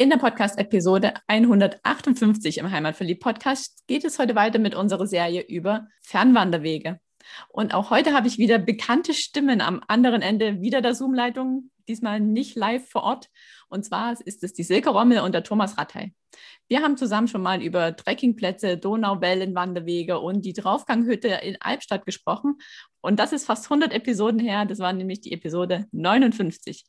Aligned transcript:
In 0.00 0.10
der 0.10 0.18
Podcast-Episode 0.18 1.14
158 1.26 2.58
im 2.58 2.70
Heimatverliebt-Podcast 2.70 3.84
geht 3.88 4.04
es 4.04 4.20
heute 4.20 4.36
weiter 4.36 4.60
mit 4.60 4.76
unserer 4.76 5.08
Serie 5.08 5.40
über 5.40 5.88
Fernwanderwege. 6.02 7.00
Und 7.48 7.74
auch 7.74 7.90
heute 7.90 8.12
habe 8.12 8.28
ich 8.28 8.38
wieder 8.38 8.60
bekannte 8.60 9.12
Stimmen 9.12 9.60
am 9.60 9.82
anderen 9.88 10.22
Ende 10.22 10.60
wieder 10.60 10.82
der 10.82 10.94
Zoom-Leitung, 10.94 11.72
diesmal 11.88 12.20
nicht 12.20 12.54
live 12.54 12.88
vor 12.88 13.02
Ort. 13.02 13.28
Und 13.70 13.84
zwar 13.84 14.12
ist 14.24 14.44
es 14.44 14.52
die 14.52 14.62
Silke 14.62 14.90
Rommel 14.90 15.18
und 15.18 15.32
der 15.32 15.42
Thomas 15.42 15.76
Rattay. 15.76 16.14
Wir 16.68 16.80
haben 16.82 16.96
zusammen 16.96 17.26
schon 17.26 17.42
mal 17.42 17.60
über 17.60 17.96
Trekkingplätze, 17.96 18.78
Donauwellenwanderwege 18.78 20.20
und 20.20 20.44
die 20.44 20.52
Draufganghütte 20.52 21.40
in 21.42 21.56
Albstadt 21.58 22.06
gesprochen. 22.06 22.58
Und 23.00 23.18
das 23.18 23.32
ist 23.32 23.46
fast 23.46 23.64
100 23.64 23.92
Episoden 23.92 24.38
her. 24.38 24.64
Das 24.64 24.78
war 24.78 24.92
nämlich 24.92 25.22
die 25.22 25.32
Episode 25.32 25.88
59. 25.90 26.84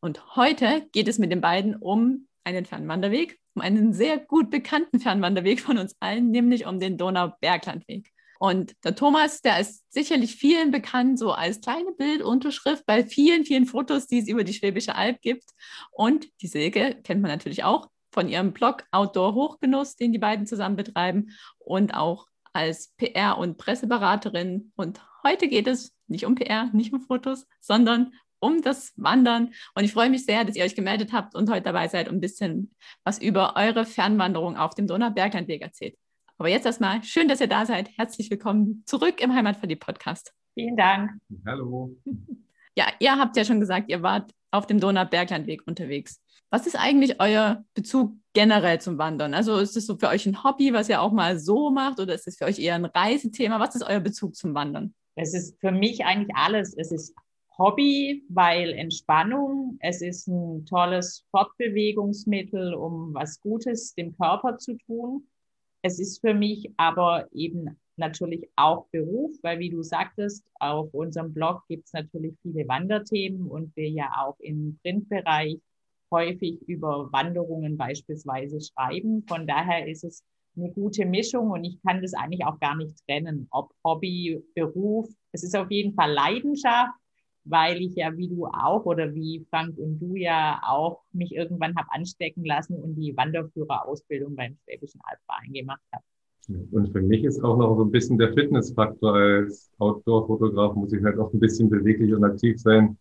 Und 0.00 0.34
heute 0.34 0.88
geht 0.92 1.08
es 1.08 1.18
mit 1.18 1.30
den 1.30 1.42
beiden 1.42 1.76
um 1.76 2.26
einen 2.44 2.64
Fernwanderweg, 2.64 3.38
um 3.54 3.62
einen 3.62 3.92
sehr 3.92 4.18
gut 4.18 4.50
bekannten 4.50 5.00
Fernwanderweg 5.00 5.60
von 5.60 5.78
uns 5.78 5.96
allen, 6.00 6.30
nämlich 6.30 6.66
um 6.66 6.78
den 6.78 6.96
Donauberglandweg. 6.96 8.10
Und 8.38 8.74
der 8.84 8.94
Thomas, 8.94 9.40
der 9.40 9.60
ist 9.60 9.84
sicherlich 9.90 10.36
vielen 10.36 10.70
bekannt, 10.70 11.18
so 11.18 11.32
als 11.32 11.60
kleine 11.60 11.92
Bildunterschrift 11.92 12.84
bei 12.84 13.04
vielen, 13.04 13.44
vielen 13.44 13.64
Fotos, 13.64 14.06
die 14.06 14.18
es 14.18 14.28
über 14.28 14.44
die 14.44 14.52
Schwäbische 14.52 14.94
Alb 14.94 15.20
gibt. 15.22 15.44
Und 15.92 16.28
die 16.42 16.48
Silke 16.48 17.00
kennt 17.02 17.22
man 17.22 17.30
natürlich 17.30 17.64
auch 17.64 17.88
von 18.12 18.28
ihrem 18.28 18.52
Blog 18.52 18.84
Outdoor 18.90 19.34
Hochgenuss, 19.34 19.96
den 19.96 20.12
die 20.12 20.18
beiden 20.18 20.46
zusammen 20.46 20.76
betreiben 20.76 21.30
und 21.58 21.94
auch 21.94 22.26
als 22.52 22.94
PR- 22.98 23.38
und 23.38 23.56
Presseberaterin. 23.56 24.72
Und 24.76 25.00
heute 25.22 25.48
geht 25.48 25.66
es 25.66 25.94
nicht 26.06 26.26
um 26.26 26.34
PR, 26.34 26.66
nicht 26.72 26.92
um 26.92 27.00
Fotos, 27.00 27.46
sondern 27.60 28.12
um 28.44 28.60
das 28.60 28.92
Wandern. 28.96 29.54
Und 29.74 29.84
ich 29.84 29.92
freue 29.92 30.10
mich 30.10 30.26
sehr, 30.26 30.44
dass 30.44 30.54
ihr 30.54 30.64
euch 30.64 30.74
gemeldet 30.74 31.12
habt 31.12 31.34
und 31.34 31.50
heute 31.50 31.62
dabei 31.62 31.88
seid 31.88 32.08
und 32.08 32.16
ein 32.16 32.20
bisschen 32.20 32.74
was 33.02 33.18
über 33.18 33.56
eure 33.56 33.86
Fernwanderung 33.86 34.56
auf 34.56 34.74
dem 34.74 34.86
Donauberglandweg 34.86 35.62
erzählt. 35.62 35.96
Aber 36.36 36.48
jetzt 36.50 36.66
erstmal 36.66 37.02
schön, 37.02 37.26
dass 37.26 37.40
ihr 37.40 37.46
da 37.46 37.64
seid. 37.64 37.88
Herzlich 37.96 38.30
willkommen 38.30 38.82
zurück 38.84 39.22
im 39.22 39.34
Heimatverliebt-Podcast. 39.34 40.34
Vielen 40.54 40.76
Dank. 40.76 41.10
Hallo. 41.46 41.96
Ja, 42.76 42.86
ihr 42.98 43.16
habt 43.16 43.36
ja 43.36 43.44
schon 43.44 43.60
gesagt, 43.60 43.88
ihr 43.88 44.02
wart 44.02 44.32
auf 44.50 44.66
dem 44.66 44.80
Donauberglandweg 44.80 45.64
unterwegs. 45.64 46.20
Was 46.50 46.66
ist 46.66 46.74
eigentlich 46.74 47.20
euer 47.20 47.64
Bezug 47.72 48.16
generell 48.32 48.80
zum 48.80 48.98
Wandern? 48.98 49.32
Also 49.32 49.58
ist 49.58 49.76
es 49.76 49.86
so 49.86 49.96
für 49.96 50.08
euch 50.08 50.26
ein 50.26 50.42
Hobby, 50.42 50.72
was 50.72 50.88
ihr 50.88 51.00
auch 51.00 51.12
mal 51.12 51.38
so 51.38 51.70
macht, 51.70 52.00
oder 52.00 52.16
ist 52.16 52.26
es 52.26 52.36
für 52.36 52.46
euch 52.46 52.58
eher 52.58 52.74
ein 52.74 52.84
Reisethema? 52.84 53.60
Was 53.60 53.76
ist 53.76 53.84
euer 53.84 54.00
Bezug 54.00 54.34
zum 54.34 54.54
Wandern? 54.54 54.92
Es 55.14 55.34
ist 55.34 55.56
für 55.60 55.70
mich 55.70 56.04
eigentlich 56.04 56.34
alles. 56.34 56.74
Es 56.76 56.90
ist 56.90 57.14
Hobby, 57.56 58.24
weil 58.28 58.72
Entspannung, 58.72 59.78
es 59.80 60.02
ist 60.02 60.26
ein 60.26 60.66
tolles 60.66 61.24
Fortbewegungsmittel, 61.30 62.74
um 62.74 63.14
was 63.14 63.40
Gutes 63.40 63.94
dem 63.94 64.16
Körper 64.16 64.58
zu 64.58 64.76
tun. 64.78 65.28
Es 65.82 66.00
ist 66.00 66.20
für 66.20 66.34
mich 66.34 66.72
aber 66.76 67.28
eben 67.32 67.78
natürlich 67.96 68.48
auch 68.56 68.86
Beruf, 68.90 69.30
weil 69.42 69.60
wie 69.60 69.70
du 69.70 69.82
sagtest, 69.82 70.44
auf 70.58 70.92
unserem 70.92 71.32
Blog 71.32 71.62
gibt 71.68 71.86
es 71.86 71.92
natürlich 71.92 72.34
viele 72.42 72.66
Wanderthemen 72.66 73.46
und 73.46 73.76
wir 73.76 73.88
ja 73.88 74.10
auch 74.18 74.36
im 74.40 74.76
Printbereich 74.82 75.60
häufig 76.10 76.60
über 76.62 77.12
Wanderungen 77.12 77.76
beispielsweise 77.76 78.60
schreiben. 78.60 79.24
Von 79.28 79.46
daher 79.46 79.86
ist 79.86 80.02
es 80.02 80.24
eine 80.56 80.70
gute 80.72 81.06
Mischung 81.06 81.50
und 81.50 81.62
ich 81.62 81.80
kann 81.82 82.02
das 82.02 82.14
eigentlich 82.14 82.44
auch 82.44 82.58
gar 82.58 82.74
nicht 82.76 82.96
trennen, 83.06 83.46
ob 83.50 83.72
Hobby, 83.84 84.42
Beruf. 84.54 85.08
Es 85.30 85.44
ist 85.44 85.56
auf 85.56 85.70
jeden 85.70 85.94
Fall 85.94 86.12
Leidenschaft 86.12 86.94
weil 87.44 87.76
ich 87.82 87.94
ja 87.94 88.16
wie 88.16 88.28
du 88.28 88.46
auch 88.46 88.84
oder 88.84 89.14
wie 89.14 89.46
Frank 89.50 89.76
und 89.78 89.98
du 89.98 90.16
ja 90.16 90.60
auch 90.66 91.00
mich 91.12 91.34
irgendwann 91.34 91.76
habe 91.76 91.88
anstecken 91.92 92.44
lassen 92.44 92.74
und 92.76 92.94
die 92.94 93.16
Wanderführerausbildung 93.16 94.34
beim 94.34 94.56
Schwäbischen 94.64 95.00
Albverein 95.04 95.52
gemacht 95.52 95.82
habe. 95.92 96.04
Und 96.48 96.92
für 96.92 97.00
mich 97.00 97.24
ist 97.24 97.42
auch 97.42 97.56
noch 97.56 97.76
so 97.76 97.84
ein 97.84 97.90
bisschen 97.90 98.18
der 98.18 98.32
Fitnessfaktor 98.34 99.14
als 99.14 99.70
Outdoor-Fotograf 99.78 100.74
muss 100.74 100.92
ich 100.92 101.02
halt 101.02 101.18
auch 101.18 101.32
ein 101.32 101.40
bisschen 101.40 101.70
beweglich 101.70 102.12
und 102.12 102.24
aktiv 102.24 102.60
sein. 102.60 102.98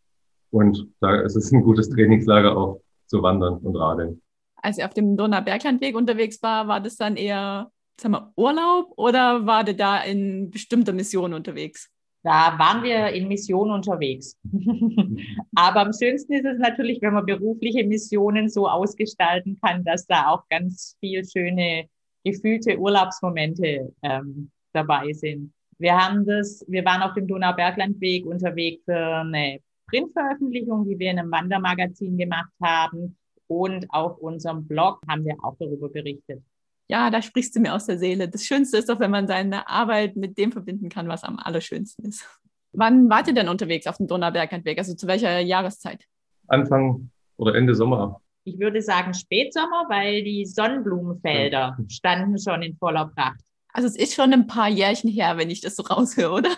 Und 0.51 0.87
da 0.99 1.21
ist 1.21 1.35
es 1.35 1.51
ein 1.51 1.61
gutes 1.61 1.89
Trainingslager 1.89 2.55
auch 2.55 2.79
zu 3.07 3.21
wandern 3.21 3.57
und 3.57 3.75
radeln. 3.75 4.21
Als 4.61 4.77
ihr 4.77 4.85
auf 4.85 4.93
dem 4.93 5.17
Donauberglandweg 5.17 5.95
unterwegs 5.95 6.41
war, 6.41 6.67
war 6.67 6.79
das 6.79 6.95
dann 6.95 7.17
eher, 7.17 7.69
sag 7.99 8.11
mal, 8.11 8.31
Urlaub 8.37 8.93
oder 8.95 9.45
war 9.45 9.65
der 9.65 9.73
da 9.73 10.01
in 10.01 10.49
bestimmter 10.49 10.93
Mission 10.93 11.33
unterwegs? 11.33 11.89
Da 12.23 12.57
waren 12.57 12.83
wir 12.83 13.09
in 13.09 13.27
Mission 13.27 13.69
unterwegs. 13.69 14.37
Aber 15.55 15.81
am 15.81 15.91
schönsten 15.91 16.33
ist 16.33 16.45
es 16.45 16.57
natürlich, 16.57 17.01
wenn 17.01 17.13
man 17.13 17.25
berufliche 17.25 17.85
Missionen 17.85 18.49
so 18.49 18.67
ausgestalten 18.67 19.59
kann, 19.61 19.83
dass 19.83 20.07
da 20.07 20.27
auch 20.27 20.47
ganz 20.49 20.95
viel 21.01 21.25
schöne 21.25 21.89
gefühlte 22.23 22.79
Urlaubsmomente 22.79 23.93
ähm, 24.01 24.49
dabei 24.71 25.11
sind. 25.11 25.53
Wir 25.77 25.97
haben 25.97 26.25
das, 26.25 26.63
wir 26.69 26.85
waren 26.85 27.01
auf 27.01 27.13
dem 27.13 27.27
Donauberglandweg 27.27 28.25
unterwegs 28.25 28.81
für 28.85 29.17
eine 29.17 29.59
Printveröffentlichung, 29.87 30.85
die 30.87 30.97
wir 30.97 31.11
in 31.11 31.19
einem 31.19 31.31
Wandermagazin 31.31 32.17
gemacht 32.17 32.53
haben. 32.61 33.17
Und 33.47 33.85
auf 33.89 34.17
unserem 34.19 34.65
Blog 34.65 35.01
haben 35.09 35.25
wir 35.25 35.35
auch 35.43 35.57
darüber 35.59 35.89
berichtet 35.89 36.41
ja, 36.87 37.09
da 37.09 37.21
sprichst 37.21 37.55
du 37.55 37.59
mir 37.59 37.73
aus 37.73 37.85
der 37.85 37.97
Seele. 37.97 38.27
Das 38.27 38.45
Schönste 38.45 38.77
ist 38.77 38.89
doch, 38.89 38.99
wenn 38.99 39.11
man 39.11 39.27
seine 39.27 39.67
Arbeit 39.67 40.15
mit 40.15 40.37
dem 40.37 40.51
verbinden 40.51 40.89
kann, 40.89 41.07
was 41.07 41.23
am 41.23 41.39
allerschönsten 41.39 42.05
ist. 42.05 42.27
Wann 42.73 43.09
wart 43.09 43.27
ihr 43.27 43.33
denn 43.33 43.49
unterwegs 43.49 43.87
auf 43.87 43.97
dem 43.97 44.07
Donauberghandweg? 44.07 44.77
Also 44.77 44.95
zu 44.95 45.07
welcher 45.07 45.39
Jahreszeit? 45.39 46.05
Anfang 46.47 47.09
oder 47.37 47.55
Ende 47.55 47.75
Sommer. 47.75 48.19
Ich 48.45 48.59
würde 48.59 48.81
sagen 48.81 49.13
Spätsommer, 49.13 49.85
weil 49.89 50.23
die 50.23 50.45
Sonnenblumenfelder 50.45 51.77
ja. 51.77 51.85
standen 51.87 52.37
schon 52.37 52.61
in 52.61 52.75
voller 52.75 53.11
Pracht. 53.15 53.39
Also 53.71 53.87
es 53.87 53.95
ist 53.95 54.13
schon 54.13 54.33
ein 54.33 54.47
paar 54.47 54.69
Jährchen 54.69 55.09
her, 55.09 55.37
wenn 55.37 55.49
ich 55.49 55.61
das 55.61 55.75
so 55.75 55.83
raushöre, 55.83 56.33
oder? 56.33 56.49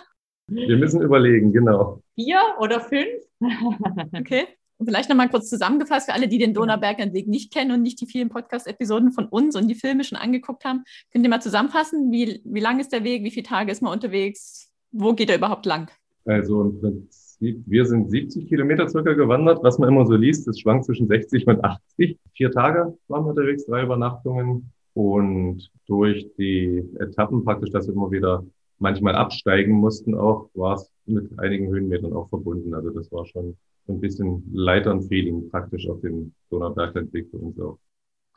Wir 0.48 0.76
müssen 0.76 1.02
überlegen, 1.02 1.52
genau. 1.52 2.02
Vier 2.14 2.40
oder 2.60 2.80
fünf? 2.80 3.08
okay. 4.12 4.46
Und 4.78 4.86
vielleicht 4.86 5.08
nochmal 5.08 5.30
kurz 5.30 5.48
zusammengefasst 5.48 6.06
für 6.06 6.12
alle, 6.12 6.28
die 6.28 6.38
den 6.38 6.52
Donauberglandweg 6.52 7.28
nicht 7.28 7.52
kennen 7.52 7.72
und 7.72 7.82
nicht 7.82 8.00
die 8.00 8.06
vielen 8.06 8.28
Podcast-Episoden 8.28 9.10
von 9.10 9.26
uns 9.26 9.56
und 9.56 9.68
die 9.68 9.74
Filme 9.74 10.04
schon 10.04 10.18
angeguckt 10.18 10.64
haben. 10.64 10.84
Könnt 11.12 11.24
ihr 11.24 11.30
mal 11.30 11.40
zusammenfassen, 11.40 12.12
wie, 12.12 12.40
wie 12.44 12.60
lang 12.60 12.78
ist 12.78 12.92
der 12.92 13.02
Weg, 13.02 13.24
wie 13.24 13.30
viele 13.30 13.46
Tage 13.46 13.72
ist 13.72 13.80
man 13.80 13.92
unterwegs, 13.92 14.70
wo 14.92 15.14
geht 15.14 15.30
er 15.30 15.36
überhaupt 15.36 15.64
lang? 15.66 15.90
Also 16.26 16.62
im 16.62 16.80
Prinzip, 16.80 17.62
wir 17.66 17.86
sind 17.86 18.10
70 18.10 18.48
Kilometer 18.48 18.88
circa 18.88 19.14
gewandert. 19.14 19.62
Was 19.62 19.78
man 19.78 19.88
immer 19.88 20.06
so 20.06 20.14
liest, 20.14 20.46
das 20.46 20.58
schwankt 20.60 20.84
zwischen 20.84 21.06
60 21.06 21.46
und 21.46 21.64
80. 21.64 22.18
Vier 22.34 22.50
Tage 22.50 22.96
waren 23.08 23.24
wir 23.24 23.30
unterwegs, 23.30 23.64
drei 23.66 23.82
Übernachtungen. 23.82 24.72
Und 24.94 25.70
durch 25.86 26.26
die 26.38 26.82
Etappen 26.98 27.44
praktisch, 27.44 27.70
dass 27.70 27.86
wir 27.86 27.94
immer 27.94 28.10
wieder 28.10 28.44
manchmal 28.78 29.14
absteigen 29.14 29.72
mussten 29.72 30.14
auch, 30.14 30.50
war 30.54 30.74
es 30.74 30.90
mit 31.06 31.38
einigen 31.38 31.68
Höhenmetern 31.68 32.12
auch 32.12 32.28
verbunden. 32.28 32.74
Also 32.74 32.90
das 32.90 33.10
war 33.12 33.26
schon 33.26 33.56
ein 33.88 34.00
bisschen 34.00 34.42
Leitern-Feeling 34.52 35.50
praktisch 35.50 35.88
auf 35.88 36.00
dem 36.00 36.34
Donauberglandweg 36.50 37.30
für 37.30 37.38
uns 37.38 37.58
auch. 37.60 37.78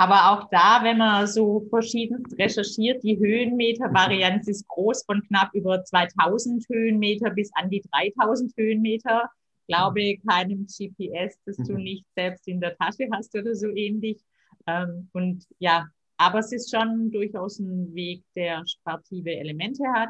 Aber 0.02 0.32
auch 0.32 0.50
da, 0.50 0.80
wenn 0.84 0.98
man 0.98 1.28
so 1.28 1.68
verschieden 1.70 2.24
recherchiert, 2.38 3.04
die 3.04 3.20
Höhenmeter-Varianz 3.20 4.48
ist 4.48 4.66
groß 4.70 5.04
von 5.04 5.22
knapp 5.24 5.54
über 5.54 5.84
2000 5.84 6.66
Höhenmeter 6.70 7.32
bis 7.32 7.52
an 7.56 7.70
die 7.70 7.84
3000 7.92 8.54
Höhenmeter. 8.56 9.30
Glaube 9.68 10.18
keinem 10.26 10.66
GPS, 10.66 11.38
das 11.46 11.58
du 11.58 11.74
mhm. 11.74 11.84
nicht 11.84 12.06
selbst 12.16 12.48
in 12.48 12.62
der 12.62 12.78
Tasche 12.78 13.10
hast 13.12 13.36
oder 13.38 13.54
so 13.54 13.68
ähnlich. 13.68 14.22
Ähm, 14.68 15.10
und 15.12 15.46
ja, 15.60 15.88
aber 16.16 16.40
es 16.40 16.54
ist 16.54 16.74
schon 16.74 17.12
durchaus 17.12 17.60
ein 17.60 17.94
Weg, 17.94 18.24
der 18.36 18.64
sportive 18.68 19.32
Elemente 19.32 19.84
hat. 19.94 20.10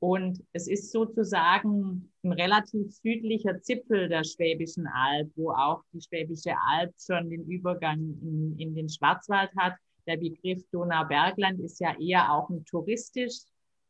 Und 0.00 0.42
es 0.54 0.66
ist 0.66 0.92
sozusagen 0.92 2.10
ein 2.24 2.32
relativ 2.32 2.90
südlicher 2.90 3.60
Zipfel 3.60 4.08
der 4.08 4.24
Schwäbischen 4.24 4.86
Alb, 4.86 5.30
wo 5.36 5.50
auch 5.50 5.82
die 5.92 6.00
Schwäbische 6.00 6.54
Alb 6.70 6.94
schon 6.98 7.28
den 7.28 7.44
Übergang 7.44 7.98
in, 8.22 8.58
in 8.58 8.74
den 8.74 8.88
Schwarzwald 8.88 9.50
hat. 9.58 9.74
Der 10.06 10.16
Begriff 10.16 10.62
Donaubergland 10.72 11.60
ist 11.60 11.80
ja 11.80 11.94
eher 12.00 12.32
auch 12.32 12.48
ein 12.48 12.64
touristisch 12.64 13.40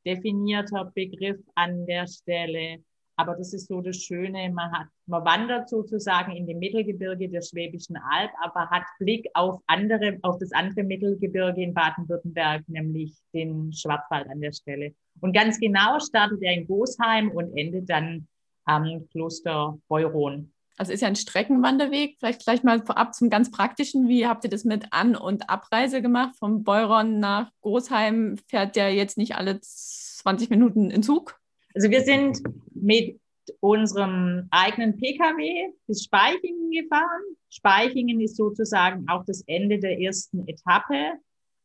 definierter 0.05 0.91
Begriff 0.95 1.39
an 1.55 1.87
der 1.87 2.09
Stelle. 2.09 2.83
Aber 3.21 3.35
das 3.35 3.53
ist 3.53 3.69
so 3.69 3.83
das 3.83 3.99
Schöne, 3.99 4.51
man 4.51 4.73
hat, 4.73 4.87
man 5.05 5.23
wandert 5.27 5.69
sozusagen 5.69 6.33
in 6.33 6.47
dem 6.47 6.59
Mittelgebirge 6.59 7.29
der 7.29 7.43
Schwäbischen 7.43 7.99
Alb, 7.99 8.31
aber 8.43 8.71
hat 8.71 8.85
Blick 8.99 9.29
auf 9.35 9.61
andere, 9.67 10.19
auf 10.23 10.39
das 10.39 10.53
andere 10.53 10.85
Mittelgebirge 10.85 11.63
in 11.63 11.75
Baden-Württemberg, 11.75 12.67
nämlich 12.67 13.13
den 13.35 13.75
Schwarzwald 13.75 14.27
an 14.31 14.41
der 14.41 14.53
Stelle. 14.53 14.95
Und 15.21 15.35
ganz 15.35 15.61
genau 15.61 16.01
startet 16.01 16.41
er 16.41 16.55
in 16.55 16.67
Gosheim 16.67 17.31
und 17.31 17.55
endet 17.59 17.91
dann 17.91 18.27
am 18.65 19.07
Kloster 19.11 19.79
Beuron. 19.87 20.51
Also 20.79 20.95
ist 20.95 21.03
ja 21.03 21.09
ein 21.09 21.17
Streckenwanderweg. 21.17 22.17
Vielleicht 22.19 22.43
gleich 22.43 22.63
mal 22.63 22.83
vorab 22.83 23.15
zum 23.15 23.29
ganz 23.29 23.51
praktischen. 23.51 24.09
Wie 24.09 24.27
habt 24.27 24.45
ihr 24.45 24.51
das 24.51 24.65
mit 24.65 24.95
An- 24.95 25.15
und 25.15 25.51
Abreise 25.51 26.01
gemacht? 26.01 26.37
Vom 26.39 26.65
Beuron 26.65 27.21
nach 27.21 27.51
Großheim 27.61 28.39
fährt 28.47 28.77
der 28.77 28.95
jetzt 28.95 29.19
nicht 29.19 29.35
alle 29.35 29.61
20 29.61 30.49
Minuten 30.49 30.91
in 30.91 31.03
Zug? 31.03 31.39
Also 31.75 31.91
wir 31.91 32.03
sind 32.03 32.43
mit 32.83 33.21
unserem 33.61 34.47
eigenen 34.51 34.97
Pkw 34.97 35.73
bis 35.87 36.05
Speichingen 36.05 36.71
gefahren. 36.71 37.23
Speichingen 37.49 38.21
ist 38.21 38.37
sozusagen 38.37 39.09
auch 39.09 39.25
das 39.25 39.43
Ende 39.47 39.79
der 39.79 40.01
ersten 40.01 40.47
Etappe, 40.47 40.95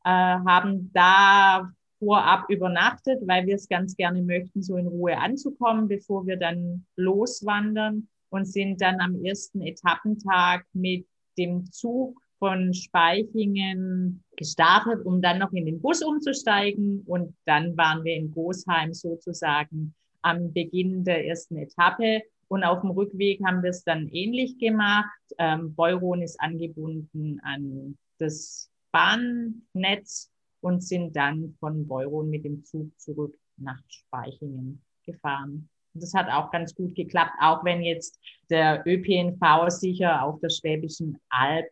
äh, 0.04 0.10
haben 0.10 0.92
da 0.94 1.70
vorab 2.00 2.50
übernachtet, 2.50 3.22
weil 3.26 3.46
wir 3.46 3.56
es 3.56 3.70
ganz 3.70 3.96
gerne 3.96 4.22
möchten, 4.22 4.62
so 4.62 4.78
in 4.78 4.88
Ruhe 4.88 5.18
anzukommen, 5.18 5.88
bevor 5.88 6.26
wir 6.28 6.38
dann 6.38 6.86
loswandern 6.96 8.08
und 8.30 8.46
sind 8.46 8.82
dann 8.82 9.00
am 9.00 9.24
ersten 9.24 9.62
Etappentag 9.62 10.66
mit 10.74 11.08
dem 11.38 11.72
Zug 11.72 12.20
von 12.40 12.74
Speichingen 12.74 14.24
gestartet, 14.36 15.06
um 15.06 15.22
dann 15.22 15.40
noch 15.40 15.54
in 15.54 15.66
den 15.66 15.82
Bus 15.82 16.04
umzusteigen. 16.04 17.04
Und 17.06 17.36
dann 17.46 17.78
waren 17.78 18.04
wir 18.04 18.16
in 18.16 18.32
Gosheim 18.32 18.94
sozusagen 18.94 19.96
am 20.26 20.52
Beginn 20.52 21.06
der 21.06 21.26
ersten 21.28 21.58
Etappe. 21.58 22.24
Und 22.48 22.64
auf 22.64 22.82
dem 22.82 22.92
Rückweg 22.92 23.42
haben 23.46 23.64
wir 23.64 23.70
es 23.70 23.84
dann 23.84 24.08
ähnlich 24.10 24.58
gemacht. 24.58 25.20
Ähm, 25.38 25.74
Beuron 25.76 26.22
ist 26.22 26.40
angebunden 26.42 27.40
an 27.44 27.98
das 28.18 28.70
Bahnnetz 28.92 30.32
und 30.62 30.84
sind 30.84 31.16
dann 31.16 31.56
von 31.60 31.88
Beuron 31.88 32.30
mit 32.30 32.44
dem 32.44 32.64
Zug 32.64 32.92
zurück 33.00 33.38
nach 33.58 33.80
Speichingen 33.88 34.82
gefahren. 35.06 35.70
Das 35.94 36.14
hat 36.14 36.30
auch 36.30 36.52
ganz 36.52 36.76
gut 36.76 36.94
geklappt, 36.96 37.34
auch 37.40 37.64
wenn 37.64 37.82
jetzt 37.82 38.20
der 38.50 38.84
ÖPNV 38.86 39.70
sicher 39.70 40.24
auf 40.24 40.40
der 40.40 40.50
Schwäbischen 40.50 41.18
Alb 41.30 41.68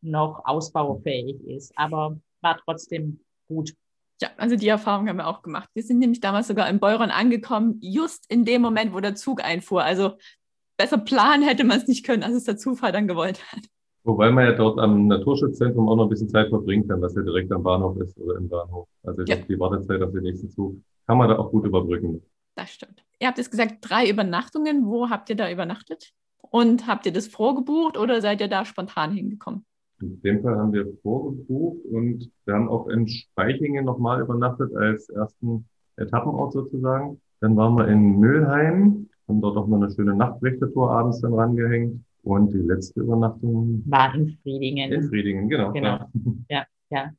noch 0.00 0.40
ausbaufähig 0.44 1.40
ist. 1.46 1.72
Aber 1.76 2.18
war 2.40 2.58
trotzdem 2.64 3.20
gut. 3.48 3.74
Ja, 4.22 4.30
also 4.38 4.56
die 4.56 4.68
Erfahrung 4.68 5.08
haben 5.08 5.18
wir 5.18 5.26
auch 5.26 5.42
gemacht. 5.42 5.68
Wir 5.74 5.82
sind 5.82 5.98
nämlich 5.98 6.20
damals 6.20 6.48
sogar 6.48 6.68
in 6.70 6.80
Beuron 6.80 7.10
angekommen, 7.10 7.78
just 7.82 8.30
in 8.30 8.44
dem 8.44 8.62
Moment, 8.62 8.94
wo 8.94 9.00
der 9.00 9.14
Zug 9.14 9.44
einfuhr. 9.44 9.82
Also 9.82 10.12
besser 10.78 10.98
planen 10.98 11.42
hätte 11.42 11.64
man 11.64 11.78
es 11.78 11.86
nicht 11.86 12.04
können, 12.04 12.22
als 12.22 12.34
es 12.34 12.44
der 12.44 12.56
Zufall 12.56 12.92
dann 12.92 13.08
gewollt 13.08 13.40
hat. 13.52 13.60
Wobei 14.04 14.30
man 14.30 14.44
ja 14.44 14.52
dort 14.52 14.78
am 14.78 15.08
Naturschutzzentrum 15.08 15.88
auch 15.88 15.96
noch 15.96 16.04
ein 16.04 16.10
bisschen 16.10 16.28
Zeit 16.28 16.48
verbringen 16.48 16.86
kann, 16.86 17.02
was 17.02 17.14
ja 17.14 17.22
direkt 17.22 17.50
am 17.52 17.62
Bahnhof 17.62 17.98
ist 17.98 18.16
oder 18.18 18.38
im 18.38 18.48
Bahnhof. 18.48 18.86
Also 19.02 19.22
ja. 19.24 19.36
die 19.36 19.58
Wartezeit 19.58 20.00
auf 20.00 20.12
den 20.12 20.22
nächsten 20.22 20.48
Zug 20.48 20.76
kann 21.06 21.18
man 21.18 21.28
da 21.28 21.38
auch 21.38 21.50
gut 21.50 21.66
überbrücken. 21.66 22.22
Das 22.54 22.70
stimmt. 22.70 23.04
Ihr 23.18 23.26
habt 23.26 23.38
jetzt 23.38 23.50
gesagt, 23.50 23.78
drei 23.80 24.08
Übernachtungen. 24.08 24.86
Wo 24.86 25.10
habt 25.10 25.28
ihr 25.28 25.36
da 25.36 25.50
übernachtet? 25.50 26.12
Und 26.38 26.86
habt 26.86 27.04
ihr 27.06 27.12
das 27.12 27.26
vorgebucht 27.26 27.98
oder 27.98 28.20
seid 28.20 28.40
ihr 28.40 28.48
da 28.48 28.64
spontan 28.64 29.10
hingekommen? 29.10 29.66
In 30.00 30.20
dem 30.22 30.42
Fall 30.42 30.56
haben 30.56 30.72
wir 30.72 30.86
vorgebucht 31.02 31.84
und 31.86 32.30
wir 32.44 32.54
haben 32.54 32.68
auch 32.68 32.88
in 32.88 33.08
Speichingen 33.08 33.84
nochmal 33.84 34.20
übernachtet 34.20 34.74
als 34.76 35.08
ersten 35.08 35.66
Etappenort 35.96 36.52
sozusagen. 36.52 37.20
Dann 37.40 37.56
waren 37.56 37.76
wir 37.76 37.88
in 37.88 38.18
Müllheim, 38.18 39.08
haben 39.28 39.40
dort 39.40 39.56
auch 39.56 39.66
mal 39.66 39.82
eine 39.82 39.94
schöne 39.94 40.14
Nachtwächtertour 40.14 40.90
abends 40.90 41.20
dann 41.20 41.34
rangehängt. 41.34 42.02
Und 42.22 42.52
die 42.52 42.58
letzte 42.58 43.00
Übernachtung 43.00 43.82
war 43.86 44.14
in 44.14 44.36
Friedingen. 44.42 44.92
In 44.92 45.08
Friedingen, 45.08 45.48
genau. 45.48 45.72
genau. 45.72 46.06
Ja, 46.50 46.64
ja. 46.90 47.10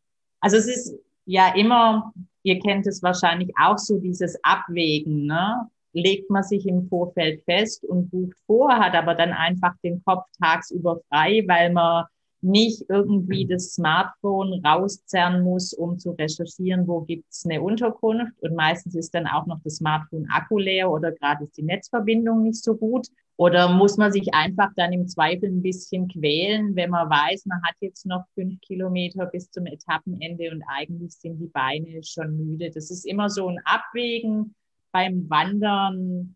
Also 0.42 0.58
es 0.58 0.68
ist 0.68 1.00
ja 1.26 1.56
immer, 1.56 2.14
ihr 2.44 2.60
kennt 2.60 2.86
es 2.88 3.02
wahrscheinlich 3.02 3.52
auch 3.60 3.78
so, 3.78 4.00
dieses 4.00 4.38
Abwägen, 4.44 5.26
ne? 5.26 5.68
legt 5.94 6.30
man 6.30 6.44
sich 6.44 6.68
im 6.68 6.88
Vorfeld 6.88 7.42
fest 7.44 7.84
und 7.86 8.10
bucht 8.12 8.38
vor, 8.46 8.70
hat 8.70 8.96
aber 8.96 9.16
dann 9.16 9.32
einfach 9.32 9.74
den 9.84 10.04
Kopf 10.04 10.26
tagsüber 10.42 11.00
frei, 11.10 11.44
weil 11.48 11.72
man 11.74 12.06
nicht 12.42 12.84
irgendwie 12.90 13.48
das 13.48 13.74
Smartphone 13.74 14.64
rauszerren 14.66 15.44
muss, 15.44 15.74
um 15.74 15.98
zu 15.98 16.12
recherchieren, 16.12 16.88
wo 16.88 17.02
gibt's 17.02 17.46
eine 17.46 17.62
Unterkunft. 17.62 18.40
Und 18.42 18.56
meistens 18.56 18.96
ist 18.96 19.14
dann 19.16 19.28
auch 19.28 19.46
noch 19.48 19.60
das 19.64 19.78
Smartphone 19.78 20.28
Akku 20.30 20.58
leer 20.58 20.92
oder 20.92 21.12
gerade 21.12 21.44
ist 21.44 21.58
die 21.58 21.64
Netzverbindung 21.64 22.44
nicht 22.44 22.64
so 22.64 22.76
gut. 22.76 23.08
Oder 23.38 23.72
muss 23.72 23.98
man 23.98 24.12
sich 24.12 24.34
einfach 24.34 24.72
dann 24.76 24.94
im 24.94 25.08
Zweifel 25.08 25.50
ein 25.50 25.62
bisschen 25.62 26.08
quälen, 26.08 26.76
wenn 26.76 26.90
man 26.90 27.10
weiß, 27.10 27.46
man 27.46 27.62
hat 27.64 27.76
jetzt 27.82 28.06
noch 28.06 28.26
fünf 28.34 28.60
Kilometer 28.62 29.28
bis 29.28 29.52
zum 29.52 29.68
Etappenende 29.68 30.52
und 30.52 30.64
eigentlich 30.68 31.14
sind 31.14 31.40
die 31.40 31.48
Beine 31.48 32.04
schon 32.04 32.36
müde. 32.36 32.72
Das 32.72 32.90
ist 32.90 33.06
immer 33.06 33.30
so 33.30 33.48
ein 33.48 33.60
Abwägen. 33.64 34.56
Beim 34.92 35.30
Wandern 35.30 36.36